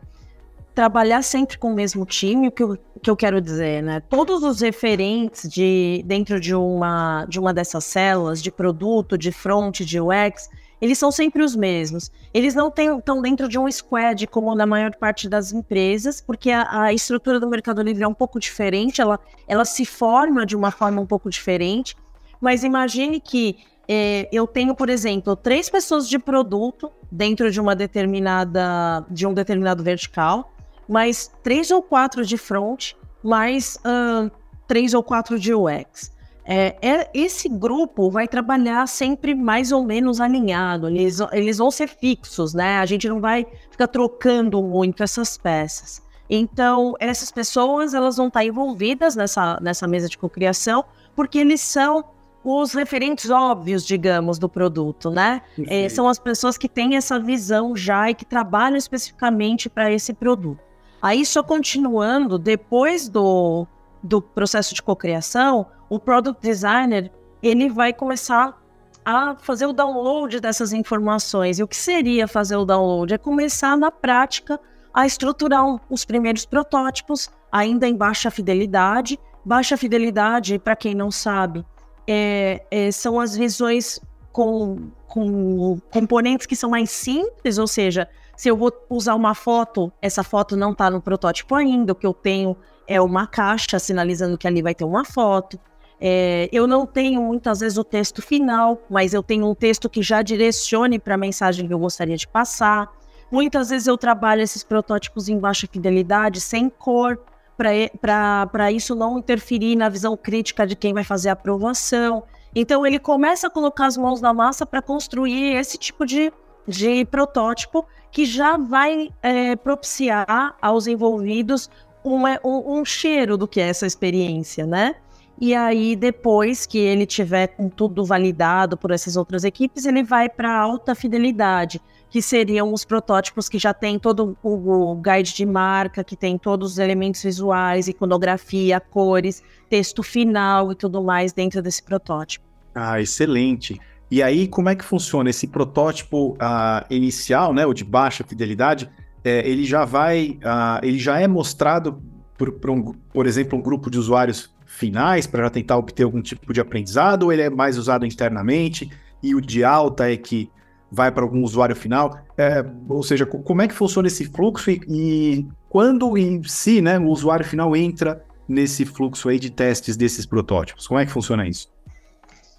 trabalhar 0.75 1.23
sempre 1.23 1.57
com 1.57 1.71
o 1.71 1.75
mesmo 1.75 2.05
time, 2.05 2.47
o 2.47 2.51
que 2.51 2.63
eu, 2.63 2.77
que 3.01 3.10
eu 3.10 3.15
quero 3.15 3.41
dizer, 3.41 3.81
né? 3.81 3.99
Todos 3.99 4.43
os 4.43 4.62
referentes 4.62 5.49
de 5.49 6.03
dentro 6.05 6.39
de 6.39 6.53
uma 6.53 7.25
de 7.25 7.39
uma 7.39 7.53
dessas 7.53 7.84
células 7.84 8.41
de 8.41 8.51
produto, 8.51 9.17
de 9.17 9.31
front, 9.31 9.81
de 9.81 9.99
UX, 9.99 10.49
eles 10.82 10.98
são 10.98 11.12
sempre 11.12 11.44
os 11.44 11.56
mesmos. 11.56 12.12
Eles 12.34 12.56
não 12.56 12.70
estão 12.70 13.22
dentro 13.22 13.48
de 13.48 13.60
um 13.60 13.72
squad 13.72 14.26
como 14.28 14.56
na 14.56 14.65
maior 14.65 14.96
parte 14.96 15.30
das 15.30 15.54
empresas, 15.54 16.20
porque 16.20 16.50
a, 16.52 16.84
a, 16.84 16.94
estrutura 16.94 17.39
do 17.39 17.48
Mercado 17.48 17.82
Livre 17.82 18.04
é 18.04 18.08
um 18.08 18.13
pouco 18.13 18.39
diferente, 18.39 19.00
ela, 19.00 19.20
ela 19.48 19.63
se 19.63 19.86
forma 19.86 20.46
de 20.46 20.56
uma 20.56 20.72
forma 20.72 21.00
um 21.00 21.06
pouco 21.06 21.30
diferente. 21.30 21.96
Mas 22.41 22.63
imagine 22.63 23.20
que 23.20 23.58
é, 23.88 24.28
eu 24.32 24.48
tenho, 24.48 24.74
por 24.74 24.89
exemplo, 24.89 25.36
três 25.36 25.70
pessoas 25.70 26.10
de 26.10 26.17
produto 26.17 26.91
dentro 27.12 27.52
de 27.52 27.62
uma 27.62 27.76
determinada 27.76 29.06
de 29.10 29.28
um 29.28 29.34
determinado 29.34 29.84
vertical 29.84 30.52
mais 30.91 31.32
três 31.41 31.72
ou 31.72 31.82
quatro 31.82 32.26
de 32.26 32.38
front, 32.38 32.91
mais 33.24 33.78
uh, 33.78 34.30
três 34.67 34.94
ou 34.94 35.02
quatro 35.02 35.39
de 35.39 35.54
UX. 35.54 36.12
É, 36.43 36.75
é, 36.82 37.10
esse 37.13 37.47
grupo 37.47 38.10
vai 38.10 38.27
trabalhar 38.27 38.88
sempre 38.88 39.36
mais 39.36 39.71
ou 39.71 39.84
menos 39.84 40.19
alinhado, 40.19 40.88
eles, 40.88 41.19
eles 41.32 41.60
vão 41.60 41.69
ser 41.69 41.88
fixos, 41.88 42.54
né? 42.54 42.80
A 42.80 42.86
gente 42.86 43.08
não 43.08 43.21
vai 43.21 43.45
ficar 43.69 43.88
trocando 43.88 44.62
muito 44.62 45.04
essas 45.04 45.38
peças. 45.38 46.01
Então, 46.30 46.95
essas 46.99 47.30
pessoas 47.30 47.93
elas 47.93 48.17
vão 48.17 48.27
estar 48.27 48.43
envolvidas 48.43 49.15
nessa, 49.15 49.60
nessa 49.62 49.86
mesa 49.86 50.08
de 50.08 50.17
cocriação, 50.17 50.84
porque 51.15 51.38
eles 51.38 51.62
são 51.62 52.06
os 52.43 52.73
referentes 52.73 53.30
óbvios, 53.30 53.86
digamos, 53.86 54.39
do 54.39 54.49
produto, 54.49 55.12
né? 55.12 55.41
É, 55.67 55.88
são 55.89 56.08
as 56.08 56.17
pessoas 56.17 56.58
que 56.58 56.67
têm 56.67 56.95
essa 56.95 57.19
visão 57.19 57.75
já 57.75 58.10
e 58.10 58.15
que 58.15 58.25
trabalham 58.25 58.77
especificamente 58.77 59.69
para 59.69 59.91
esse 59.91 60.13
produto. 60.13 60.60
Aí, 61.01 61.25
só 61.25 61.43
continuando, 61.43 62.39
depois 62.39 63.08
do, 63.08 63.67
do 64.01 64.21
processo 64.21 64.73
de 64.73 64.82
cocriação, 64.82 65.67
o 65.91 65.99
product 65.99 66.41
designer 66.41 67.12
ele 67.43 67.69
vai 67.69 67.91
começar 67.91 68.58
a 69.04 69.36
fazer 69.36 69.65
o 69.65 69.73
download 69.73 70.39
dessas 70.39 70.71
informações. 70.71 71.60
E 71.60 71.63
o 71.63 71.67
que 71.67 71.75
seria 71.75 72.30
fazer 72.30 72.56
o 72.56 72.63
download? 72.63 73.13
É 73.13 73.17
começar 73.17 73.75
na 73.75 73.91
prática 73.91 74.58
a 74.93 75.06
estruturar 75.06 75.65
os 75.89 76.06
primeiros 76.06 76.45
protótipos, 76.45 77.30
ainda 77.51 77.89
em 77.89 77.95
baixa 77.95 78.32
fidelidade. 78.32 79.19
Baixa 79.43 79.75
fidelidade, 79.75 80.58
para 80.60 80.77
quem 80.77 80.95
não 80.95 81.12
sabe, 81.12 81.65
é, 82.08 82.63
é, 82.71 82.89
são 82.89 83.19
as 83.19 83.36
visões 83.36 83.99
com, 84.32 84.91
com 85.08 85.77
componentes 85.91 86.47
que 86.47 86.56
são 86.56 86.69
mais 86.69 86.89
simples, 86.89 87.58
ou 87.58 87.67
seja, 87.67 88.08
se 88.38 88.47
eu 88.47 88.56
vou 88.56 88.71
usar 88.89 89.15
uma 89.15 89.36
foto, 89.36 89.91
essa 90.01 90.23
foto 90.23 90.56
não 90.56 90.71
está 90.71 90.89
no 90.89 91.01
protótipo 91.01 91.54
ainda, 91.54 91.91
o 91.91 91.95
que 91.95 92.08
eu 92.08 92.13
tenho 92.13 92.56
é 92.88 93.01
uma 93.01 93.27
caixa 93.27 93.77
sinalizando 93.77 94.38
que 94.38 94.47
ali 94.47 94.62
vai 94.62 94.73
ter 94.73 94.86
uma 94.86 95.04
foto. 95.04 95.60
É, 96.03 96.49
eu 96.51 96.65
não 96.65 96.87
tenho 96.87 97.21
muitas 97.21 97.59
vezes 97.59 97.77
o 97.77 97.83
texto 97.83 98.23
final, 98.23 98.81
mas 98.89 99.13
eu 99.13 99.21
tenho 99.21 99.47
um 99.47 99.53
texto 99.53 99.87
que 99.87 100.01
já 100.01 100.23
direcione 100.23 100.97
para 100.97 101.13
a 101.13 101.17
mensagem 101.17 101.67
que 101.67 101.73
eu 101.73 101.77
gostaria 101.77 102.17
de 102.17 102.27
passar. 102.27 102.91
Muitas 103.31 103.69
vezes 103.69 103.87
eu 103.87 103.95
trabalho 103.95 104.41
esses 104.41 104.63
protótipos 104.63 105.29
em 105.29 105.37
baixa 105.37 105.67
fidelidade, 105.71 106.41
sem 106.41 106.69
cor, 106.69 107.19
para 107.55 108.71
isso 108.71 108.95
não 108.95 109.19
interferir 109.19 109.75
na 109.75 109.89
visão 109.89 110.17
crítica 110.17 110.65
de 110.65 110.75
quem 110.75 110.91
vai 110.91 111.03
fazer 111.03 111.29
a 111.29 111.33
aprovação. 111.33 112.23
Então 112.55 112.83
ele 112.85 112.97
começa 112.97 113.45
a 113.45 113.49
colocar 113.49 113.85
as 113.85 113.95
mãos 113.95 114.19
na 114.19 114.33
massa 114.33 114.65
para 114.65 114.81
construir 114.81 115.55
esse 115.55 115.77
tipo 115.77 116.03
de, 116.03 116.33
de 116.67 117.05
protótipo 117.05 117.85
que 118.11 118.25
já 118.25 118.57
vai 118.57 119.11
é, 119.21 119.55
propiciar 119.55 120.57
aos 120.59 120.87
envolvidos 120.87 121.69
um, 122.03 122.23
um, 122.43 122.79
um 122.79 122.83
cheiro 122.83 123.37
do 123.37 123.47
que 123.47 123.61
é 123.61 123.69
essa 123.69 123.85
experiência, 123.85 124.65
né? 124.65 124.95
E 125.41 125.56
aí, 125.56 125.95
depois 125.95 126.67
que 126.67 126.77
ele 126.77 127.04
tiver 127.04 127.47
com 127.47 127.67
tudo 127.67 128.06
validado 128.06 128.77
por 128.77 128.91
essas 128.91 129.17
outras 129.17 129.43
equipes, 129.43 129.88
ele 129.88 130.04
vai 130.04 130.30
para 130.30 130.56
alta 130.56 130.93
fidelidade, 130.93 131.82
que 132.12 132.21
seriam 132.21 132.71
os 132.71 132.86
protótipos 132.86 133.49
que 133.49 133.58
já 133.58 133.73
tem 133.73 133.97
todo 133.97 134.38
o, 134.43 134.95
guide 134.97 135.34
de 135.34 135.43
marca, 135.43 136.04
que 136.04 136.15
tem 136.15 136.38
todos 136.38 136.73
os 136.73 136.77
elementos 136.77 137.23
visuais, 137.23 137.88
iconografia, 137.88 138.80
cores, 138.80 139.41
texto 139.67 140.04
final 140.04 140.73
e 140.73 140.75
tudo 140.75 141.01
mais 141.01 141.34
dentro 141.34 141.60
desse 141.60 141.82
protótipo. 141.82 142.45
Ah, 142.75 143.01
excelente. 143.01 143.82
E 144.12 144.21
aí, 144.21 144.47
como 144.47 144.69
é 144.69 144.75
que 144.75 144.86
funciona 144.86 145.32
esse 145.32 145.47
protótipo 145.47 146.34
uh, 146.34 146.86
inicial, 146.88 147.51
né, 147.51 147.65
o 147.65 147.73
de 147.73 147.84
baixa 147.84 148.23
fidelidade? 148.23 148.88
É, 149.23 149.39
ele 149.49 149.63
já 149.63 149.86
vai, 149.86 150.38
uh, 150.43 150.86
ele 150.86 150.99
já 150.99 151.19
é 151.19 151.27
mostrado 151.27 151.99
por, 152.38 152.51
por, 152.51 152.69
um, 152.69 152.93
por 153.12 153.25
exemplo, 153.25 153.58
um 153.58 153.62
grupo 153.62 153.89
de 153.89 153.97
usuários 153.97 154.54
finais 154.71 155.27
para 155.27 155.49
tentar 155.49 155.77
obter 155.77 156.03
algum 156.03 156.21
tipo 156.21 156.53
de 156.53 156.62
aprendizado, 156.62 157.23
ou 157.23 157.34
ele 157.34 157.41
é 157.41 157.49
mais 157.49 157.77
usado 157.77 158.05
internamente 158.05 158.89
e 159.21 159.36
o 159.36 159.41
de 159.41 159.63
alta 159.63 160.10
é 160.10 160.15
que 160.15 160.49
vai 160.89 161.12
para 161.12 161.23
algum 161.23 161.43
usuário 161.43 161.75
final? 161.75 162.17
É, 162.38 162.65
ou 162.88 163.03
seja, 163.03 163.25
como 163.25 163.62
é 163.62 163.67
que 163.67 163.73
funciona 163.73 164.07
esse 164.07 164.25
fluxo 164.25 164.71
e, 164.71 164.81
e 164.88 165.47
quando 165.69 166.17
em 166.17 166.41
si, 166.43 166.81
né, 166.81 166.97
o 166.97 167.07
usuário 167.07 167.45
final 167.45 167.75
entra 167.75 168.23
nesse 168.47 168.86
fluxo 168.86 169.29
aí 169.29 169.38
de 169.38 169.49
testes 169.49 169.97
desses 169.97 170.25
protótipos? 170.25 170.88
Como 170.88 170.99
é 170.99 171.05
que 171.05 171.12
funciona 171.12 171.47
isso? 171.47 171.69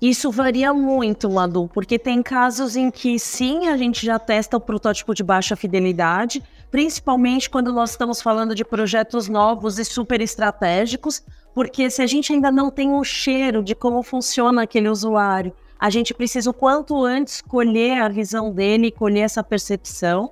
Isso 0.01 0.31
varia 0.31 0.75
muito, 0.75 1.31
Madu, 1.31 1.71
porque 1.73 1.99
tem 1.99 2.23
casos 2.23 2.77
em 2.77 2.91
que 2.91 3.19
sim, 3.19 3.69
a 3.69 3.77
gente 3.77 4.05
já 4.05 4.19
testa 4.19 4.57
o 4.57 4.61
protótipo 4.61 5.15
de 5.15 5.23
baixa 5.23 5.57
fidelidade, 5.57 6.43
principalmente 6.71 7.49
quando 7.49 7.73
nós 7.73 7.91
estamos 7.91 8.21
falando 8.21 8.55
de 8.55 8.65
projetos 8.65 9.29
novos 9.29 9.79
e 9.79 9.85
super 9.85 10.21
estratégicos, 10.21 11.23
porque 11.55 11.91
se 11.91 12.03
a 12.03 12.07
gente 12.07 12.33
ainda 12.33 12.51
não 12.51 12.71
tem 12.71 12.91
um 12.91 13.05
cheiro 13.05 13.63
de 13.63 13.75
como 13.75 14.03
funciona 14.03 14.63
aquele 14.63 14.89
usuário, 14.89 15.53
a 15.79 15.91
gente 15.91 16.15
precisa 16.15 16.51
o 16.51 16.55
quanto 16.55 17.05
antes 17.05 17.41
colher 17.41 18.01
a 18.01 18.09
visão 18.09 18.53
dele, 18.53 18.91
colher 18.91 19.23
essa 19.23 19.43
percepção. 19.43 20.31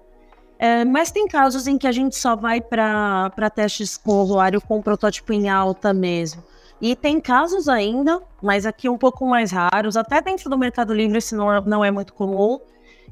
É, 0.59 0.85
mas 0.85 1.11
tem 1.11 1.26
casos 1.26 1.66
em 1.66 1.76
que 1.76 1.87
a 1.87 1.92
gente 1.92 2.16
só 2.16 2.37
vai 2.37 2.61
para 2.61 3.50
testes 3.54 3.96
com 3.96 4.12
o 4.12 4.22
usuário 4.22 4.61
com 4.61 4.78
o 4.78 4.83
protótipo 4.83 5.33
em 5.33 5.48
alta 5.48 5.92
mesmo. 5.92 6.44
E 6.80 6.94
tem 6.94 7.20
casos 7.20 7.68
ainda, 7.68 8.22
mas 8.42 8.64
aqui 8.64 8.88
um 8.88 8.96
pouco 8.96 9.26
mais 9.26 9.50
raros, 9.50 9.96
até 9.96 10.20
dentro 10.22 10.48
do 10.48 10.56
Mercado 10.56 10.94
Livre 10.94 11.18
isso 11.18 11.37
não 11.37 11.52
é, 11.52 11.61
não 11.61 11.85
é 11.85 11.90
muito 11.90 12.14
comum, 12.14 12.59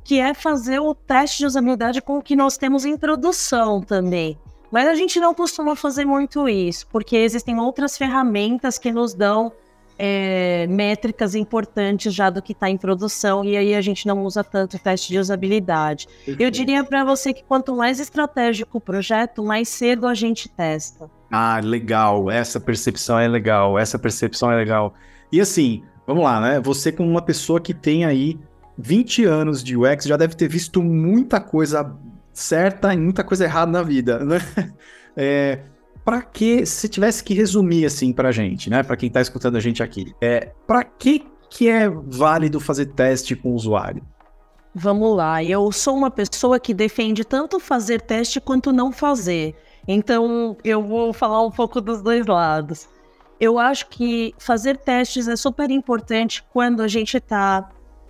que 0.04 0.20
é 0.20 0.32
fazer 0.32 0.78
o 0.78 0.94
teste 0.94 1.38
de 1.38 1.46
usabilidade 1.46 2.00
com 2.00 2.18
o 2.18 2.22
que 2.22 2.36
nós 2.36 2.56
temos 2.56 2.84
em 2.84 2.96
produção 2.96 3.80
também. 3.82 4.38
Mas 4.70 4.86
a 4.86 4.94
gente 4.94 5.18
não 5.18 5.34
costuma 5.34 5.74
fazer 5.74 6.04
muito 6.04 6.48
isso, 6.48 6.86
porque 6.88 7.16
existem 7.16 7.58
outras 7.58 7.96
ferramentas 7.96 8.78
que 8.78 8.92
nos 8.92 9.14
dão 9.14 9.52
é, 9.98 10.66
métricas 10.68 11.34
importantes 11.34 12.14
já 12.14 12.30
do 12.30 12.40
que 12.40 12.52
está 12.52 12.70
em 12.70 12.76
produção 12.76 13.44
e 13.44 13.56
aí 13.56 13.74
a 13.74 13.80
gente 13.80 14.06
não 14.06 14.24
usa 14.24 14.44
tanto 14.44 14.76
o 14.76 14.78
teste 14.78 15.08
de 15.08 15.18
usabilidade. 15.18 16.06
Eu 16.38 16.50
diria 16.50 16.84
para 16.84 17.04
você 17.04 17.34
que 17.34 17.42
quanto 17.42 17.74
mais 17.74 17.98
estratégico 17.98 18.78
o 18.78 18.80
projeto, 18.80 19.42
mais 19.42 19.68
cedo 19.68 20.06
a 20.06 20.14
gente 20.14 20.48
testa. 20.48 21.10
Ah, 21.30 21.60
legal. 21.62 22.30
Essa 22.30 22.60
percepção 22.60 23.18
é 23.18 23.26
legal. 23.26 23.78
Essa 23.78 23.98
percepção 23.98 24.52
é 24.52 24.56
legal. 24.56 24.94
E 25.32 25.40
assim, 25.40 25.82
vamos 26.06 26.22
lá, 26.22 26.40
né? 26.40 26.60
Você 26.60 26.92
como 26.92 27.10
uma 27.10 27.20
pessoa 27.20 27.60
que 27.60 27.74
tem 27.74 28.04
aí 28.04 28.38
20 28.78 29.24
anos 29.24 29.64
de 29.64 29.76
UX 29.76 30.04
já 30.04 30.16
deve 30.16 30.36
ter 30.36 30.48
visto 30.48 30.80
muita 30.80 31.40
coisa 31.40 31.92
certa 32.38 32.94
e 32.94 32.96
muita 32.96 33.24
coisa 33.24 33.44
errada 33.44 33.70
na 33.70 33.82
vida, 33.82 34.24
né? 34.24 34.38
É, 35.20 35.62
para 36.04 36.22
que, 36.22 36.64
se 36.64 36.88
tivesse 36.88 37.24
que 37.24 37.34
resumir 37.34 37.84
assim 37.84 38.12
pra 38.12 38.30
gente, 38.30 38.70
né, 38.70 38.84
para 38.84 38.96
quem 38.96 39.10
tá 39.10 39.20
escutando 39.20 39.56
a 39.56 39.60
gente 39.60 39.82
aqui, 39.82 40.14
é, 40.20 40.52
para 40.64 40.84
que 40.84 41.26
que 41.50 41.68
é 41.68 41.88
válido 41.88 42.60
fazer 42.60 42.86
teste 42.86 43.34
com 43.34 43.50
o 43.50 43.54
usuário? 43.54 44.02
Vamos 44.74 45.16
lá, 45.16 45.42
eu 45.42 45.72
sou 45.72 45.96
uma 45.96 46.10
pessoa 46.10 46.60
que 46.60 46.72
defende 46.72 47.24
tanto 47.24 47.58
fazer 47.58 48.00
teste 48.00 48.40
quanto 48.40 48.72
não 48.72 48.92
fazer. 48.92 49.56
Então, 49.86 50.56
eu 50.62 50.82
vou 50.82 51.12
falar 51.12 51.44
um 51.44 51.50
pouco 51.50 51.80
dos 51.80 52.02
dois 52.02 52.26
lados. 52.26 52.88
Eu 53.40 53.58
acho 53.58 53.88
que 53.88 54.34
fazer 54.38 54.76
testes 54.76 55.26
é 55.26 55.36
super 55.36 55.70
importante 55.70 56.44
quando 56.52 56.82
a 56.82 56.88
gente 56.88 57.16
está 57.16 57.68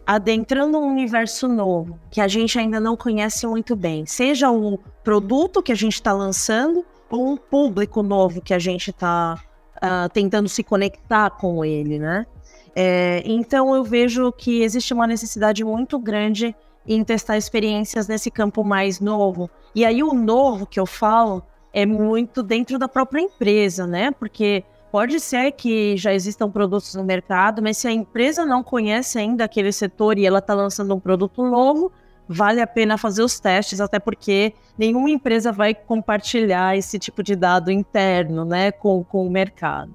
adentrando 0.08 0.78
um 0.78 0.86
universo 0.90 1.46
novo, 1.46 2.00
que 2.10 2.18
a 2.18 2.26
gente 2.26 2.58
ainda 2.58 2.80
não 2.80 2.96
conhece 2.96 3.46
muito 3.46 3.76
bem. 3.76 4.06
Seja 4.06 4.50
o 4.50 4.78
produto 5.04 5.62
que 5.62 5.70
a 5.70 5.74
gente 5.74 5.92
está 5.92 6.14
lançando, 6.14 6.82
um 7.12 7.36
público 7.36 8.02
novo 8.02 8.40
que 8.40 8.54
a 8.54 8.58
gente 8.58 8.88
está 8.88 9.34
uh, 9.34 9.78
ah, 9.82 10.08
tentando 10.08 10.48
se 10.48 10.64
conectar 10.64 11.28
com 11.28 11.62
ele, 11.62 11.98
né? 11.98 12.24
É, 12.74 13.22
então 13.26 13.74
eu 13.74 13.84
vejo 13.84 14.32
que 14.32 14.62
existe 14.62 14.94
uma 14.94 15.06
necessidade 15.06 15.62
muito 15.62 15.98
grande 15.98 16.56
em 16.86 17.04
testar 17.04 17.36
experiências 17.36 18.08
nesse 18.08 18.30
campo 18.30 18.64
mais 18.64 19.00
novo. 19.00 19.50
E 19.74 19.84
aí 19.84 20.02
o 20.02 20.14
novo 20.14 20.66
que 20.66 20.80
eu 20.80 20.86
falo 20.86 21.42
é 21.70 21.84
muito 21.84 22.42
dentro 22.42 22.78
da 22.78 22.88
própria 22.88 23.20
empresa, 23.20 23.86
né? 23.86 24.10
Porque 24.12 24.64
pode 24.90 25.20
ser 25.20 25.52
que 25.52 25.96
já 25.96 26.12
existam 26.12 26.50
produtos 26.50 26.94
no 26.94 27.04
mercado, 27.04 27.62
mas 27.62 27.78
se 27.78 27.88
a 27.88 27.92
empresa 27.92 28.44
não 28.44 28.62
conhece 28.62 29.18
ainda 29.18 29.44
aquele 29.44 29.72
setor 29.72 30.18
e 30.18 30.26
ela 30.26 30.38
está 30.38 30.54
lançando 30.54 30.94
um 30.94 31.00
produto 31.00 31.42
novo, 31.42 31.92
vale 32.28 32.60
a 32.60 32.66
pena 32.66 32.98
fazer 32.98 33.22
os 33.22 33.40
testes, 33.40 33.80
até 33.80 33.98
porque 33.98 34.52
nenhuma 34.76 35.10
empresa 35.10 35.50
vai 35.50 35.74
compartilhar 35.74 36.76
esse 36.76 36.98
tipo 36.98 37.22
de 37.22 37.34
dado 37.34 37.70
interno 37.70 38.44
né, 38.44 38.70
com, 38.70 39.02
com 39.02 39.26
o 39.26 39.30
mercado. 39.30 39.94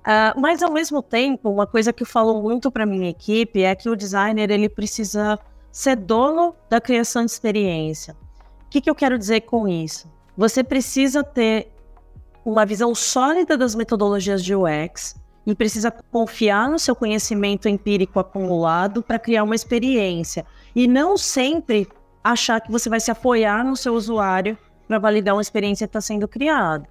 Uh, 0.00 0.40
mas, 0.40 0.62
ao 0.62 0.72
mesmo 0.72 1.02
tempo, 1.02 1.50
uma 1.50 1.66
coisa 1.66 1.92
que 1.92 2.02
eu 2.02 2.06
falo 2.06 2.40
muito 2.40 2.70
para 2.70 2.86
minha 2.86 3.10
equipe 3.10 3.62
é 3.62 3.74
que 3.74 3.90
o 3.90 3.96
designer 3.96 4.50
ele 4.50 4.68
precisa 4.68 5.38
ser 5.70 5.96
dono 5.96 6.54
da 6.70 6.80
criação 6.80 7.24
de 7.24 7.30
experiência. 7.30 8.16
O 8.64 8.70
que, 8.70 8.80
que 8.80 8.88
eu 8.88 8.94
quero 8.94 9.18
dizer 9.18 9.42
com 9.42 9.68
isso? 9.68 10.10
Você 10.36 10.64
precisa 10.64 11.22
ter 11.22 11.70
uma 12.44 12.64
visão 12.64 12.94
sólida 12.94 13.56
das 13.56 13.74
metodologias 13.74 14.44
de 14.44 14.54
UX 14.54 15.16
e 15.46 15.54
precisa 15.54 15.90
confiar 15.90 16.68
no 16.68 16.78
seu 16.78 16.94
conhecimento 16.94 17.68
empírico 17.68 18.20
acumulado 18.20 19.02
para 19.02 19.18
criar 19.18 19.44
uma 19.44 19.54
experiência 19.54 20.44
e 20.74 20.86
não 20.86 21.16
sempre 21.16 21.88
achar 22.22 22.60
que 22.60 22.70
você 22.70 22.90
vai 22.90 23.00
se 23.00 23.10
apoiar 23.10 23.64
no 23.64 23.76
seu 23.76 23.94
usuário 23.94 24.58
para 24.86 24.98
validar 24.98 25.34
uma 25.34 25.42
experiência 25.42 25.86
que 25.86 25.90
está 25.90 26.00
sendo 26.00 26.28
criada. 26.28 26.86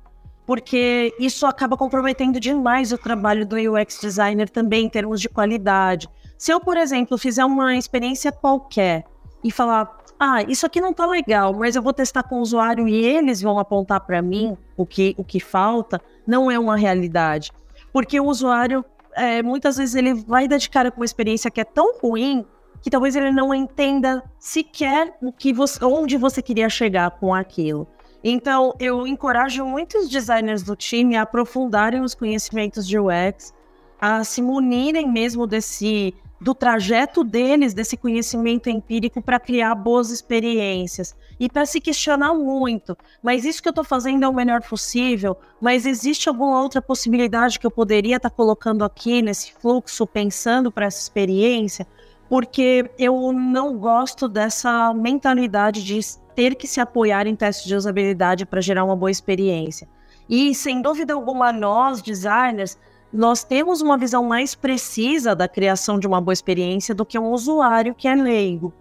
Porque 0.46 1.14
isso 1.20 1.46
acaba 1.46 1.76
comprometendo 1.76 2.40
demais 2.40 2.92
o 2.92 2.98
trabalho 2.98 3.46
do 3.46 3.56
UX 3.58 4.00
designer 4.00 4.50
também 4.50 4.86
em 4.86 4.90
termos 4.90 5.20
de 5.20 5.28
qualidade. 5.28 6.08
Se 6.38 6.52
eu, 6.52 6.60
por 6.60 6.78
exemplo, 6.78 7.18
fizer 7.18 7.44
uma 7.44 7.76
experiência 7.76 8.32
qualquer 8.32 9.04
e 9.44 9.52
falar, 9.52 9.98
ah, 10.20 10.42
isso 10.44 10.66
aqui 10.66 10.82
não 10.82 10.92
está 10.92 11.06
legal, 11.06 11.54
mas 11.54 11.76
eu 11.76 11.82
vou 11.82 11.94
testar 11.94 12.24
com 12.24 12.38
o 12.38 12.42
usuário 12.42 12.88
e 12.88 13.06
eles 13.06 13.42
vão 13.42 13.60
apontar 13.60 14.02
para 14.02 14.22
mim 14.22 14.58
o 14.76 14.86
que, 14.86 15.14
o 15.18 15.24
que 15.24 15.40
falta, 15.40 16.02
não 16.26 16.50
é 16.50 16.58
uma 16.58 16.76
realidade. 16.76 17.52
Porque 17.94 18.20
o 18.20 18.26
usuário, 18.26 18.84
é, 19.14 19.44
muitas 19.44 19.78
vezes, 19.78 19.94
ele 19.94 20.14
vai 20.14 20.48
dar 20.48 20.58
de 20.58 20.70
cara 20.70 20.90
com 20.90 21.02
uma 21.02 21.06
experiência 21.06 21.52
que 21.52 21.62
é 21.62 21.64
tão 21.64 22.00
ruim 22.00 22.46
que 22.82 22.90
talvez 22.90 23.16
ele 23.16 23.32
não 23.32 23.54
entenda 23.54 24.24
sequer 24.40 25.16
o 25.22 25.32
que 25.32 25.54
você, 25.54 25.84
onde 25.84 26.18
você 26.18 26.42
queria 26.42 26.70
chegar 26.70 27.12
com 27.12 27.34
aquilo. 27.34 27.88
Então, 28.24 28.74
eu 28.80 29.06
encorajo 29.06 29.66
muitos 29.66 30.10
designers 30.10 30.64
do 30.64 30.76
time 30.76 31.16
a 31.16 31.22
aprofundarem 31.22 32.02
os 32.02 32.16
conhecimentos 32.16 32.88
de 32.88 32.98
UX, 32.98 33.54
a 34.02 34.24
se 34.24 34.42
munirem 34.42 35.10
mesmo 35.12 35.46
desse 35.46 36.14
do 36.40 36.54
trajeto 36.54 37.24
deles, 37.24 37.74
desse 37.74 37.98
conhecimento 37.98 38.70
empírico 38.70 39.22
para 39.22 39.40
criar 39.40 39.74
boas 39.76 40.12
experiências 40.12 41.16
e 41.40 41.50
para 41.50 41.66
se 41.66 41.82
questionar 41.82 42.34
muito. 42.34 42.96
Mas 43.24 43.44
isso 43.44 43.62
que 43.62 43.68
eu 43.68 43.72
estou 43.72 43.84
fazendo 43.84 44.24
é 44.24 44.28
o 44.28 44.34
melhor 44.34 44.62
possível? 44.62 45.38
Mas 45.60 45.86
existe 45.86 46.30
alguma 46.30 46.62
outra 46.62 46.82
possibilidade 46.82 47.60
que 47.60 47.66
eu 47.66 47.72
poderia 47.72 48.18
estar 48.18 48.30
tá 48.30 48.36
colocando 48.36 48.84
aqui 48.84 49.22
nesse 49.22 49.54
fluxo, 49.54 50.06
pensando 50.06 50.72
para 50.72 50.86
essa 50.86 51.02
experiência? 51.02 51.88
porque 52.30 52.90
eu 52.98 53.32
não 53.32 53.78
gosto 53.78 54.28
dessa 54.28 54.94
mentalidade 54.94 55.84
de 55.84 56.00
ter 56.36 56.56
que 56.56 56.68
se 56.68 56.80
apoiar 56.80 57.26
em 57.26 57.36
testes 57.36 57.66
de 57.66 57.76
usabilidade 57.76 58.46
para 58.46 58.62
gerar 58.62 58.84
uma 58.84 58.96
boa 58.96 59.10
experiência. 59.10 59.88
E, 60.30 60.54
sem 60.54 60.82
dúvida 60.82 61.14
alguma, 61.14 61.54
nós, 61.54 62.02
designers, 62.02 62.78
nós 63.12 63.44
temos 63.44 63.82
uma 63.82 63.98
visão 63.98 64.24
mais 64.24 64.56
precisa 64.56 65.36
da 65.36 65.48
criação 65.48 66.00
de 66.00 66.08
uma 66.08 66.20
boa 66.20 66.34
experiência 66.34 66.94
do 66.94 67.06
que 67.06 67.18
um 67.18 67.32
usuário 67.32 67.96
que 67.96 68.08
é 68.08 68.16
leigo. 68.16 68.74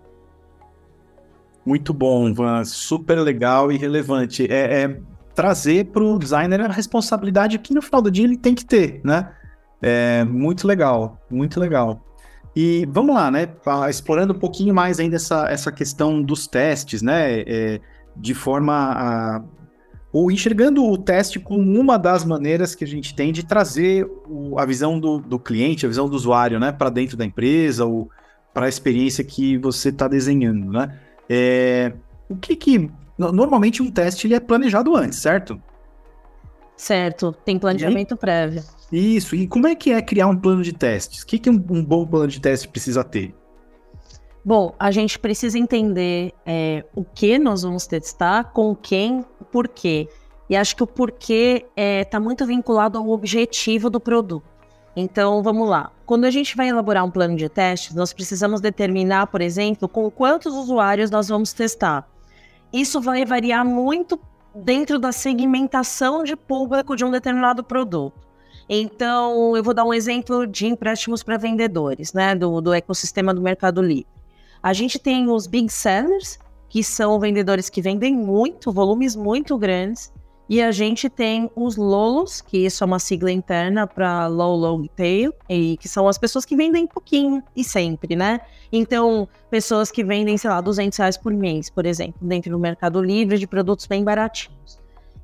Muito 1.65 1.93
bom, 1.93 2.33
Van. 2.33 2.65
Super 2.65 3.19
legal 3.21 3.73
e 3.73 3.77
relevante. 3.77 4.47
É, 4.51 4.83
é 4.83 5.01
trazer 5.35 5.87
para 5.87 6.03
o 6.03 6.19
designer 6.19 6.61
a 6.61 6.69
responsabilidade 6.69 7.59
que 7.59 7.75
no 7.75 7.83
final 7.83 8.01
do 8.01 8.11
dia 8.11 8.25
ele 8.25 8.37
tem 8.37 8.55
que 8.55 8.65
ter, 8.65 9.01
né? 9.05 9.33
É 9.83 10.25
muito 10.25 10.67
legal, 10.67 11.19
muito 11.31 11.61
legal. 11.61 12.03
E 12.55 12.87
vamos 12.91 13.15
lá, 13.15 13.31
né? 13.31 13.49
Explorando 13.91 14.33
um 14.33 14.39
pouquinho 14.39 14.75
mais 14.75 14.99
ainda 14.99 15.17
essa, 15.17 15.47
essa 15.51 15.71
questão 15.71 16.23
dos 16.23 16.47
testes, 16.47 17.03
né? 17.03 17.41
É, 17.41 17.81
de 18.17 18.33
forma 18.33 18.73
a. 18.73 19.43
Ou 20.17 20.31
enxergando 20.31 20.83
o 20.83 20.97
teste 20.97 21.39
como 21.39 21.79
uma 21.79 21.99
das 21.99 22.25
maneiras 22.25 22.75
que 22.75 22.83
a 22.83 22.87
gente 22.87 23.15
tem 23.15 23.31
de 23.31 23.45
trazer 23.45 24.11
o, 24.27 24.59
a 24.59 24.65
visão 24.65 24.99
do, 24.99 25.19
do, 25.19 25.39
cliente, 25.39 25.85
a 25.85 25.89
visão 25.91 26.09
do 26.09 26.17
usuário, 26.17 26.59
né? 26.59 26.73
Para 26.73 26.89
dentro 26.89 27.19
da 27.19 27.25
empresa 27.27 27.85
ou 27.85 28.11
para 28.55 28.65
a 28.65 28.69
experiência 28.71 29.23
que 29.23 29.59
você 29.59 29.91
está 29.91 30.09
desenhando, 30.09 30.73
né? 30.73 30.99
É, 31.29 31.93
o 32.31 32.35
que 32.35 32.57
que... 32.57 32.91
Normalmente 33.19 33.83
um 33.83 33.91
teste 33.91 34.27
ele 34.27 34.35
é 34.35 34.41
planejado 34.41 34.97
antes, 34.97 35.19
certo? 35.19 35.61
Certo, 36.79 37.37
tem 37.45 37.59
planejamento 37.59 38.17
prévio. 38.17 38.63
Isso, 38.91 39.37
e 39.37 39.47
como 39.47 39.67
é 39.67 39.75
que 39.75 39.93
é 39.93 40.01
criar 40.01 40.29
um 40.29 40.37
plano 40.37 40.63
de 40.63 40.73
testes? 40.73 41.25
O 41.25 41.27
que, 41.27 41.39
que 41.39 41.51
um, 41.51 41.63
um 41.69 41.85
bom 41.85 42.07
plano 42.07 42.29
de 42.29 42.41
teste 42.41 42.67
precisa 42.67 43.05
ter? 43.05 43.35
Bom, 44.47 44.77
a 44.79 44.93
gente 44.93 45.19
precisa 45.19 45.59
entender 45.59 46.33
é, 46.47 46.85
o 46.95 47.05
que 47.05 47.37
nós 47.37 47.63
vamos 47.63 47.85
testar, 47.85 48.53
com 48.53 48.77
quem, 48.77 49.25
por 49.51 49.67
quê. 49.67 50.09
E 50.49 50.55
acho 50.55 50.77
que 50.77 50.85
o 50.85 50.87
porquê 50.87 51.67
está 51.67 51.83
é, 51.83 52.05
tá 52.05 52.21
muito 52.21 52.47
vinculado 52.47 52.97
ao 52.97 53.09
objetivo 53.09 53.91
do 53.91 53.99
produto. 53.99 54.47
Então, 54.95 55.43
vamos 55.43 55.69
lá. 55.69 55.91
Quando 56.07 56.27
a 56.27 56.31
gente 56.31 56.57
vai 56.57 56.69
elaborar 56.69 57.05
um 57.05 57.11
plano 57.11 57.35
de 57.35 57.49
testes, 57.49 57.93
nós 57.93 58.13
precisamos 58.13 58.61
determinar, 58.61 59.27
por 59.27 59.41
exemplo, 59.41 59.89
com 59.89 60.09
quantos 60.09 60.55
usuários 60.55 61.11
nós 61.11 61.27
vamos 61.27 61.53
testar. 61.53 62.09
Isso 62.73 63.01
vai 63.01 63.25
variar 63.25 63.67
muito 63.67 64.17
dentro 64.55 64.97
da 64.97 65.11
segmentação 65.11 66.23
de 66.23 66.37
público 66.37 66.95
de 66.95 67.05
um 67.05 67.11
determinado 67.11 67.65
produto. 67.65 68.21
Então, 68.69 69.57
eu 69.57 69.63
vou 69.65 69.75
dar 69.75 69.85
um 69.85 69.93
exemplo 69.93 70.47
de 70.47 70.69
empréstimos 70.69 71.25
para 71.25 71.37
vendedores, 71.37 72.13
né, 72.13 72.37
do, 72.37 72.61
do 72.61 72.73
ecossistema 72.73 73.35
do 73.35 73.43
Mercado 73.43 73.83
Livre. 73.83 74.16
A 74.67 74.73
gente 74.73 74.99
tem 74.99 75.31
os 75.31 75.47
big 75.47 75.73
sellers, 75.73 76.41
que 76.69 76.83
são 76.83 77.21
vendedores 77.21 77.71
que 77.71 77.81
vendem 77.81 78.13
muito, 78.13 78.73
volumes 78.73 79.15
muito 79.15 79.57
grandes, 79.57 80.13
e 80.49 80.61
a 80.61 80.73
gente 80.73 81.09
tem 81.09 81.49
os 81.55 81.77
lolos, 81.77 82.41
que 82.41 82.67
isso 82.67 82.83
é 82.83 82.85
uma 82.85 82.99
sigla 82.99 83.31
interna 83.31 83.87
para 83.87 84.27
low 84.27 84.57
long 84.57 84.85
tail, 84.97 85.33
e 85.49 85.77
que 85.77 85.89
são 85.89 86.09
as 86.09 86.19
pessoas 86.19 86.45
que 86.45 86.57
vendem 86.57 86.85
pouquinho 86.85 87.45
e 87.55 87.63
sempre, 87.63 88.17
né? 88.17 88.41
Então, 88.73 89.29
pessoas 89.49 89.93
que 89.93 90.03
vendem, 90.03 90.37
sei 90.37 90.51
lá, 90.51 90.61
200 90.61 90.99
reais 90.99 91.17
por 91.17 91.33
mês, 91.33 91.71
por 91.71 91.87
exemplo, 91.87 92.19
dentro 92.27 92.51
do 92.51 92.59
Mercado 92.59 93.01
Livre 93.01 93.39
de 93.39 93.47
produtos 93.47 93.87
bem 93.87 94.03
baratinhos. 94.03 94.81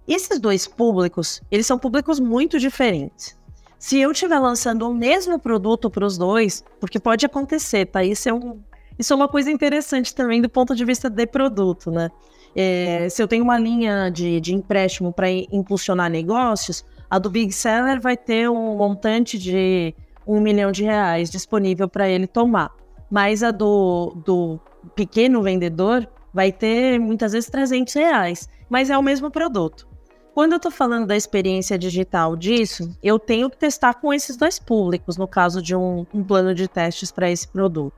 Esses 0.06 0.38
dois 0.38 0.68
públicos, 0.68 1.42
eles 1.50 1.66
são 1.66 1.80
públicos 1.80 2.20
muito 2.20 2.60
diferentes. 2.60 3.36
Se 3.76 3.98
eu 3.98 4.12
estiver 4.12 4.38
lançando 4.38 4.88
o 4.88 4.94
mesmo 4.94 5.36
produto 5.36 5.90
para 5.90 6.06
os 6.06 6.16
dois, 6.16 6.62
porque 6.78 7.00
pode 7.00 7.26
acontecer, 7.26 7.86
tá? 7.86 8.04
Isso 8.04 8.28
é, 8.28 8.32
um, 8.32 8.60
isso 8.98 9.12
é 9.12 9.16
uma 9.16 9.28
coisa 9.28 9.50
interessante 9.50 10.14
também 10.14 10.40
do 10.40 10.48
ponto 10.48 10.74
de 10.74 10.84
vista 10.84 11.08
de 11.08 11.26
produto, 11.26 11.90
né? 11.90 12.10
É, 12.54 13.08
se 13.08 13.22
eu 13.22 13.28
tenho 13.28 13.42
uma 13.42 13.58
linha 13.58 14.10
de, 14.10 14.40
de 14.40 14.54
empréstimo 14.54 15.12
para 15.12 15.30
impulsionar 15.30 16.10
negócios, 16.10 16.84
a 17.08 17.18
do 17.18 17.30
Big 17.30 17.52
Seller 17.52 18.00
vai 18.00 18.16
ter 18.16 18.48
um 18.48 18.76
montante 18.76 19.38
de 19.38 19.94
um 20.26 20.40
milhão 20.40 20.70
de 20.70 20.84
reais 20.84 21.30
disponível 21.30 21.88
para 21.88 22.08
ele 22.08 22.26
tomar. 22.26 22.70
Mas 23.10 23.42
a 23.42 23.50
do, 23.50 24.14
do 24.24 24.60
pequeno 24.94 25.42
vendedor 25.42 26.08
vai 26.32 26.50
ter 26.50 26.98
muitas 26.98 27.32
vezes 27.32 27.50
300 27.50 27.92
reais, 27.94 28.48
mas 28.68 28.90
é 28.90 28.96
o 28.96 29.02
mesmo 29.02 29.30
produto. 29.30 29.86
Quando 30.34 30.52
eu 30.52 30.56
estou 30.56 30.70
falando 30.70 31.06
da 31.06 31.14
experiência 31.14 31.76
digital 31.78 32.34
disso, 32.34 32.90
eu 33.02 33.18
tenho 33.18 33.50
que 33.50 33.58
testar 33.58 33.94
com 33.94 34.14
esses 34.14 34.34
dois 34.34 34.58
públicos, 34.58 35.18
no 35.18 35.28
caso 35.28 35.60
de 35.60 35.76
um, 35.76 36.06
um 36.14 36.24
plano 36.24 36.54
de 36.54 36.66
testes 36.66 37.12
para 37.12 37.30
esse 37.30 37.46
produto. 37.46 37.92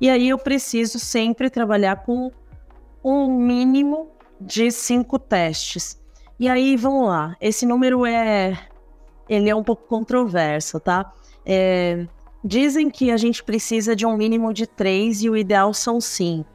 E 0.00 0.10
aí 0.10 0.28
eu 0.28 0.38
preciso 0.38 0.98
sempre 0.98 1.48
trabalhar 1.48 2.04
com 2.04 2.30
um 3.02 3.38
mínimo 3.38 4.08
de 4.40 4.70
cinco 4.70 5.18
testes. 5.18 6.00
E 6.38 6.48
aí, 6.48 6.76
vamos 6.76 7.08
lá. 7.08 7.34
Esse 7.40 7.64
número 7.64 8.04
é, 8.04 8.58
ele 9.28 9.48
é 9.48 9.54
um 9.54 9.62
pouco 9.62 9.86
controverso, 9.86 10.78
tá? 10.78 11.12
É, 11.44 12.06
dizem 12.44 12.90
que 12.90 13.10
a 13.10 13.16
gente 13.16 13.42
precisa 13.42 13.96
de 13.96 14.04
um 14.04 14.16
mínimo 14.16 14.52
de 14.52 14.66
três 14.66 15.22
e 15.22 15.30
o 15.30 15.36
ideal 15.36 15.72
são 15.72 16.00
cinco, 16.00 16.50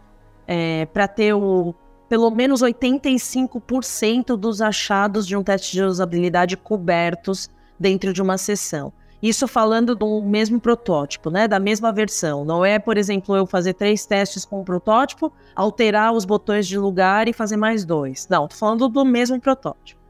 é, 0.48 0.86
para 0.88 1.08
ter 1.08 1.34
o, 1.34 1.74
pelo 2.08 2.30
menos 2.30 2.62
85% 2.62 4.36
dos 4.38 4.62
achados 4.62 5.26
de 5.26 5.36
um 5.36 5.44
teste 5.44 5.72
de 5.72 5.84
usabilidade 5.84 6.56
cobertos 6.56 7.50
dentro 7.80 8.14
de 8.14 8.22
uma 8.22 8.38
sessão. 8.38 8.94
Isso 9.22 9.48
falando 9.48 9.96
do 9.96 10.22
mesmo 10.22 10.60
protótipo, 10.60 11.30
né? 11.30 11.48
Da 11.48 11.60
mesma 11.60 11.92
versão. 11.92 12.44
Não 12.44 12.66
é, 12.66 12.80
por 12.80 12.98
exemplo, 12.98 13.36
eu 13.36 13.46
fazer 13.46 13.74
três 13.74 14.06
testes 14.06 14.46
com 14.46 14.62
um 14.62 14.64
protótipo, 14.64 15.32
alterar 15.56 16.12
os 16.14 16.26
botões 16.26 16.68
de 16.68 16.78
lugar 16.78 17.28
e 17.28 17.34
fazer 17.34 17.58
mais 17.58 17.86
dois. 17.86 18.28
Não, 18.30 18.48
tô 18.48 18.56
falando 18.56 18.90
do 18.90 19.06
mesmo 19.06 19.40
protótipo. 19.40 20.02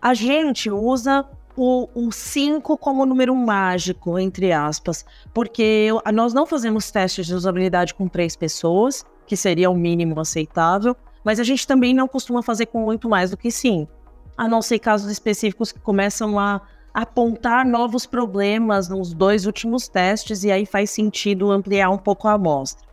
A 0.00 0.14
gente 0.14 0.70
usa 0.70 1.26
o 1.56 2.12
5 2.12 2.76
como 2.76 3.06
número 3.06 3.34
mágico, 3.34 4.18
entre 4.18 4.52
aspas, 4.52 5.06
porque 5.32 5.88
nós 6.12 6.34
não 6.34 6.46
fazemos 6.46 6.90
testes 6.90 7.26
de 7.26 7.34
usabilidade 7.34 7.94
com 7.94 8.06
três 8.08 8.36
pessoas, 8.36 9.04
que 9.26 9.36
seria 9.36 9.70
o 9.70 9.74
mínimo 9.74 10.20
aceitável, 10.20 10.94
mas 11.24 11.40
a 11.40 11.44
gente 11.44 11.66
também 11.66 11.94
não 11.94 12.06
costuma 12.06 12.42
fazer 12.42 12.66
com 12.66 12.84
muito 12.84 13.08
mais 13.08 13.30
do 13.30 13.36
que 13.36 13.50
cinco. 13.50 13.90
A 14.36 14.46
não 14.46 14.60
ser 14.60 14.78
casos 14.78 15.10
específicos 15.10 15.72
que 15.72 15.80
começam 15.80 16.38
a 16.38 16.60
apontar 16.96 17.66
novos 17.66 18.06
problemas 18.06 18.88
nos 18.88 19.12
dois 19.12 19.44
últimos 19.44 19.86
testes 19.86 20.44
e 20.44 20.50
aí 20.50 20.64
faz 20.64 20.88
sentido 20.88 21.50
ampliar 21.50 21.90
um 21.90 21.98
pouco 21.98 22.26
a 22.26 22.32
amostra. 22.32 22.88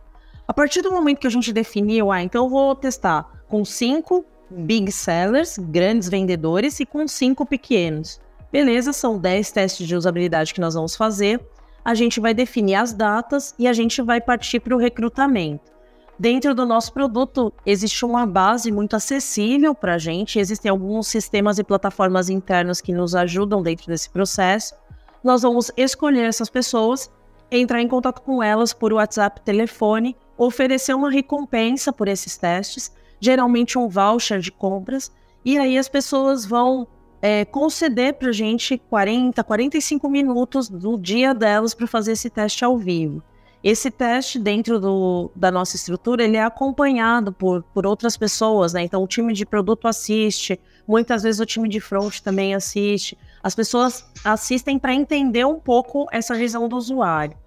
A 0.46 0.52
partir 0.52 0.82
do 0.82 0.92
momento 0.92 1.20
que 1.20 1.26
a 1.26 1.30
gente 1.30 1.54
definiu, 1.54 2.12
ah, 2.12 2.22
então 2.22 2.44
eu 2.44 2.50
vou 2.50 2.74
testar 2.74 3.42
com 3.48 3.64
cinco 3.64 4.22
big 4.50 4.92
sellers, 4.92 5.56
grandes 5.56 6.10
vendedores, 6.10 6.80
e 6.80 6.84
com 6.84 7.08
cinco 7.08 7.46
pequenos. 7.46 8.20
Beleza, 8.52 8.92
são 8.92 9.18
10 9.18 9.50
testes 9.50 9.88
de 9.88 9.96
usabilidade 9.96 10.52
que 10.52 10.60
nós 10.60 10.74
vamos 10.74 10.94
fazer. 10.94 11.40
A 11.82 11.94
gente 11.94 12.20
vai 12.20 12.34
definir 12.34 12.74
as 12.74 12.92
datas 12.92 13.54
e 13.58 13.66
a 13.66 13.72
gente 13.72 14.02
vai 14.02 14.20
partir 14.20 14.60
para 14.60 14.76
o 14.76 14.78
recrutamento. 14.78 15.72
Dentro 16.18 16.54
do 16.54 16.64
nosso 16.64 16.92
produto, 16.92 17.52
existe 17.66 18.04
uma 18.04 18.24
base 18.24 18.70
muito 18.70 18.94
acessível 18.94 19.74
para 19.74 19.94
a 19.94 19.98
gente, 19.98 20.38
existem 20.38 20.70
alguns 20.70 21.08
sistemas 21.08 21.58
e 21.58 21.64
plataformas 21.64 22.28
internos 22.28 22.80
que 22.80 22.92
nos 22.92 23.16
ajudam 23.16 23.60
dentro 23.60 23.88
desse 23.88 24.08
processo. 24.08 24.76
Nós 25.24 25.42
vamos 25.42 25.72
escolher 25.76 26.28
essas 26.28 26.48
pessoas, 26.48 27.10
entrar 27.50 27.82
em 27.82 27.88
contato 27.88 28.22
com 28.22 28.40
elas 28.40 28.72
por 28.72 28.92
WhatsApp, 28.92 29.40
telefone, 29.40 30.16
oferecer 30.38 30.94
uma 30.94 31.10
recompensa 31.10 31.92
por 31.92 32.06
esses 32.06 32.36
testes, 32.36 32.92
geralmente 33.18 33.76
um 33.76 33.88
voucher 33.88 34.38
de 34.38 34.52
compras, 34.52 35.10
e 35.44 35.58
aí 35.58 35.76
as 35.76 35.88
pessoas 35.88 36.46
vão 36.46 36.86
é, 37.20 37.44
conceder 37.44 38.14
para 38.14 38.28
a 38.28 38.32
gente 38.32 38.78
40, 38.78 39.42
45 39.42 40.08
minutos 40.08 40.68
do 40.68 40.96
dia 40.96 41.34
delas 41.34 41.74
para 41.74 41.88
fazer 41.88 42.12
esse 42.12 42.30
teste 42.30 42.64
ao 42.64 42.78
vivo. 42.78 43.20
Esse 43.64 43.90
teste 43.90 44.38
dentro 44.38 44.78
do, 44.78 45.30
da 45.34 45.50
nossa 45.50 45.74
estrutura, 45.74 46.22
ele 46.22 46.36
é 46.36 46.44
acompanhado 46.44 47.32
por, 47.32 47.62
por 47.72 47.86
outras 47.86 48.14
pessoas, 48.14 48.74
né? 48.74 48.82
Então 48.82 49.02
o 49.02 49.06
time 49.06 49.32
de 49.32 49.46
produto 49.46 49.88
assiste, 49.88 50.60
muitas 50.86 51.22
vezes 51.22 51.40
o 51.40 51.46
time 51.46 51.66
de 51.66 51.80
front 51.80 52.20
também 52.20 52.54
assiste. 52.54 53.16
As 53.42 53.54
pessoas 53.54 54.06
assistem 54.22 54.78
para 54.78 54.92
entender 54.92 55.46
um 55.46 55.58
pouco 55.58 56.06
essa 56.12 56.34
visão 56.34 56.68
do 56.68 56.76
usuário. 56.76 57.38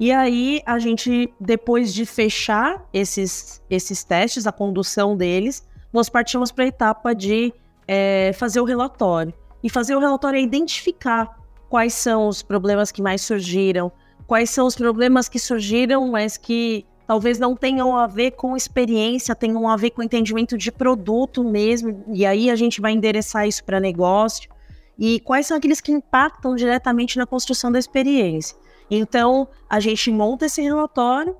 E 0.00 0.10
aí 0.10 0.62
a 0.64 0.78
gente, 0.78 1.30
depois 1.38 1.92
de 1.92 2.06
fechar 2.06 2.88
esses, 2.90 3.62
esses 3.68 4.02
testes, 4.02 4.46
a 4.46 4.52
condução 4.52 5.18
deles, 5.18 5.68
nós 5.92 6.08
partimos 6.08 6.50
para 6.50 6.64
a 6.64 6.68
etapa 6.68 7.14
de 7.14 7.52
é, 7.86 8.32
fazer 8.32 8.62
o 8.62 8.64
relatório. 8.64 9.34
E 9.62 9.68
fazer 9.68 9.94
o 9.94 10.00
relatório 10.00 10.38
é 10.38 10.40
identificar 10.40 11.38
quais 11.68 11.92
são 11.92 12.26
os 12.26 12.40
problemas 12.40 12.90
que 12.90 13.02
mais 13.02 13.20
surgiram, 13.20 13.92
quais 14.28 14.50
são 14.50 14.66
os 14.66 14.76
problemas 14.76 15.26
que 15.26 15.38
surgiram, 15.38 16.06
mas 16.06 16.36
que 16.36 16.84
talvez 17.06 17.38
não 17.38 17.56
tenham 17.56 17.96
a 17.96 18.06
ver 18.06 18.32
com 18.32 18.54
experiência, 18.54 19.34
tenham 19.34 19.66
a 19.66 19.74
ver 19.74 19.90
com 19.90 20.02
entendimento 20.02 20.56
de 20.58 20.70
produto 20.70 21.42
mesmo, 21.42 22.04
e 22.12 22.26
aí 22.26 22.50
a 22.50 22.54
gente 22.54 22.78
vai 22.78 22.92
endereçar 22.92 23.48
isso 23.48 23.64
para 23.64 23.80
negócio. 23.80 24.50
E 24.98 25.18
quais 25.20 25.46
são 25.46 25.56
aqueles 25.56 25.80
que 25.80 25.90
impactam 25.90 26.54
diretamente 26.54 27.16
na 27.16 27.24
construção 27.24 27.72
da 27.72 27.78
experiência. 27.78 28.54
Então, 28.90 29.48
a 29.68 29.80
gente 29.80 30.10
monta 30.10 30.44
esse 30.44 30.60
relatório, 30.60 31.34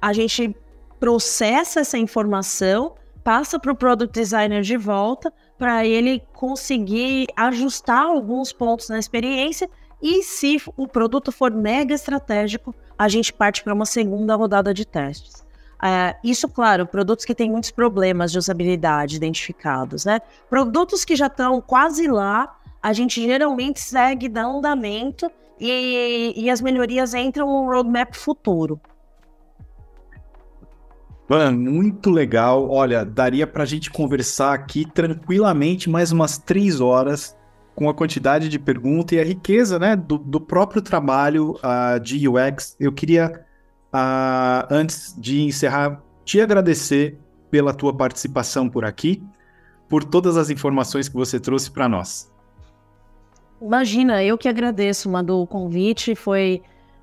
a 0.00 0.12
gente 0.14 0.56
processa 0.98 1.80
essa 1.80 1.98
informação, 1.98 2.94
passa 3.22 3.58
para 3.58 3.72
o 3.72 3.76
product 3.76 4.18
designer 4.18 4.62
de 4.62 4.76
volta, 4.78 5.30
para 5.58 5.84
ele 5.84 6.22
conseguir 6.32 7.26
ajustar 7.36 8.06
alguns 8.06 8.54
pontos 8.54 8.88
na 8.88 8.98
experiência 8.98 9.68
e 10.02 10.22
se 10.22 10.60
o 10.76 10.86
produto 10.86 11.32
for 11.32 11.50
mega 11.50 11.94
estratégico, 11.94 12.74
a 12.96 13.08
gente 13.08 13.32
parte 13.32 13.62
para 13.62 13.74
uma 13.74 13.86
segunda 13.86 14.34
rodada 14.34 14.72
de 14.72 14.84
testes. 14.84 15.44
É, 15.82 16.16
isso, 16.24 16.48
claro, 16.48 16.86
produtos 16.86 17.24
que 17.24 17.34
têm 17.34 17.50
muitos 17.50 17.70
problemas 17.70 18.32
de 18.32 18.38
usabilidade 18.38 19.16
identificados, 19.16 20.04
né? 20.04 20.20
Produtos 20.50 21.04
que 21.04 21.14
já 21.14 21.26
estão 21.26 21.60
quase 21.60 22.08
lá, 22.08 22.56
a 22.82 22.92
gente 22.92 23.22
geralmente 23.22 23.80
segue 23.80 24.28
dá 24.28 24.44
andamento 24.44 25.30
e, 25.58 26.34
e 26.36 26.50
as 26.50 26.60
melhorias 26.60 27.14
entram 27.14 27.46
no 27.46 27.66
roadmap 27.66 28.14
futuro. 28.14 28.80
Mano, 31.28 31.70
muito 31.70 32.10
legal. 32.10 32.70
Olha, 32.70 33.04
daria 33.04 33.46
para 33.46 33.62
a 33.62 33.66
gente 33.66 33.90
conversar 33.90 34.54
aqui 34.54 34.84
tranquilamente 34.90 35.90
mais 35.90 36.10
umas 36.10 36.38
três 36.38 36.80
horas 36.80 37.37
com 37.78 37.88
a 37.88 37.94
quantidade 37.94 38.48
de 38.48 38.58
perguntas 38.58 39.16
e 39.16 39.20
a 39.20 39.24
riqueza 39.24 39.78
né, 39.78 39.94
do, 39.94 40.18
do 40.18 40.40
próprio 40.40 40.82
trabalho 40.82 41.52
uh, 41.58 42.00
de 42.00 42.28
UX, 42.28 42.76
eu 42.80 42.90
queria, 42.90 43.46
uh, 43.94 44.66
antes 44.68 45.14
de 45.16 45.42
encerrar, 45.42 46.02
te 46.24 46.40
agradecer 46.40 47.16
pela 47.48 47.72
tua 47.72 47.96
participação 47.96 48.68
por 48.68 48.84
aqui, 48.84 49.22
por 49.88 50.02
todas 50.02 50.36
as 50.36 50.50
informações 50.50 51.08
que 51.08 51.14
você 51.14 51.38
trouxe 51.38 51.70
para 51.70 51.88
nós. 51.88 52.28
Imagina, 53.62 54.24
eu 54.24 54.36
que 54.36 54.48
agradeço, 54.48 55.08
Madu, 55.08 55.40
o 55.40 55.46
convite. 55.46 56.16
Foi, 56.16 56.60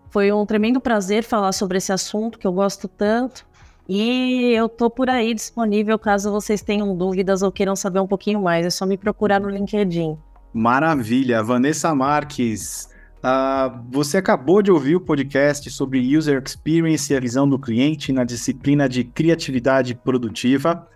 foi 0.09 0.29
um 0.33 0.45
tremendo 0.45 0.81
prazer 0.81 1.23
falar 1.23 1.53
sobre 1.53 1.77
esse 1.77 1.93
assunto 1.93 2.37
que 2.37 2.45
eu 2.45 2.51
gosto 2.51 2.89
tanto. 2.89 3.47
E 3.87 4.51
eu 4.51 4.67
tô 4.67 4.89
por 4.89 5.09
aí 5.09 5.33
disponível 5.33 5.97
caso 5.97 6.33
vocês 6.33 6.61
tenham 6.61 6.97
dúvidas 6.97 7.41
ou 7.41 7.49
queiram 7.49 7.77
saber 7.77 8.01
um 8.01 8.07
pouquinho 8.07 8.41
mais. 8.41 8.65
É 8.65 8.69
só 8.69 8.85
me 8.85 8.97
procurar 8.97 9.39
no 9.39 9.49
LinkedIn. 9.49 10.17
Maravilha. 10.55 11.43
Vanessa 11.43 11.93
Marques, 11.93 12.89
uh, 13.17 13.77
você 13.91 14.19
acabou 14.19 14.61
de 14.61 14.71
ouvir 14.71 14.95
o 14.95 15.01
podcast 15.01 15.69
sobre 15.69 16.15
User 16.15 16.41
Experience 16.41 17.11
e 17.11 17.17
a 17.17 17.19
visão 17.19 17.47
do 17.47 17.59
cliente 17.59 18.13
na 18.13 18.23
disciplina 18.23 18.87
de 18.87 19.03
criatividade 19.03 19.93
produtiva. 19.93 20.87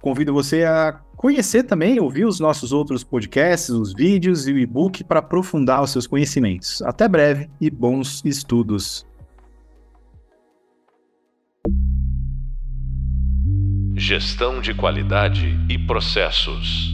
Convido 0.00 0.34
você 0.34 0.64
a 0.64 1.00
conhecer 1.16 1.62
também, 1.62 2.00
ouvir 2.00 2.24
os 2.24 2.40
nossos 2.40 2.72
outros 2.72 3.04
podcasts, 3.04 3.70
os 3.70 3.94
vídeos 3.94 4.48
e 4.48 4.52
o 4.52 4.58
e-book 4.58 5.04
para 5.04 5.20
aprofundar 5.20 5.80
os 5.80 5.90
seus 5.90 6.08
conhecimentos. 6.08 6.82
Até 6.82 7.06
breve 7.06 7.48
e 7.60 7.70
bons 7.70 8.20
estudos. 8.24 9.06
Gestão 13.96 14.60
de 14.60 14.74
qualidade 14.74 15.56
e 15.68 15.78
processos. 15.78 16.93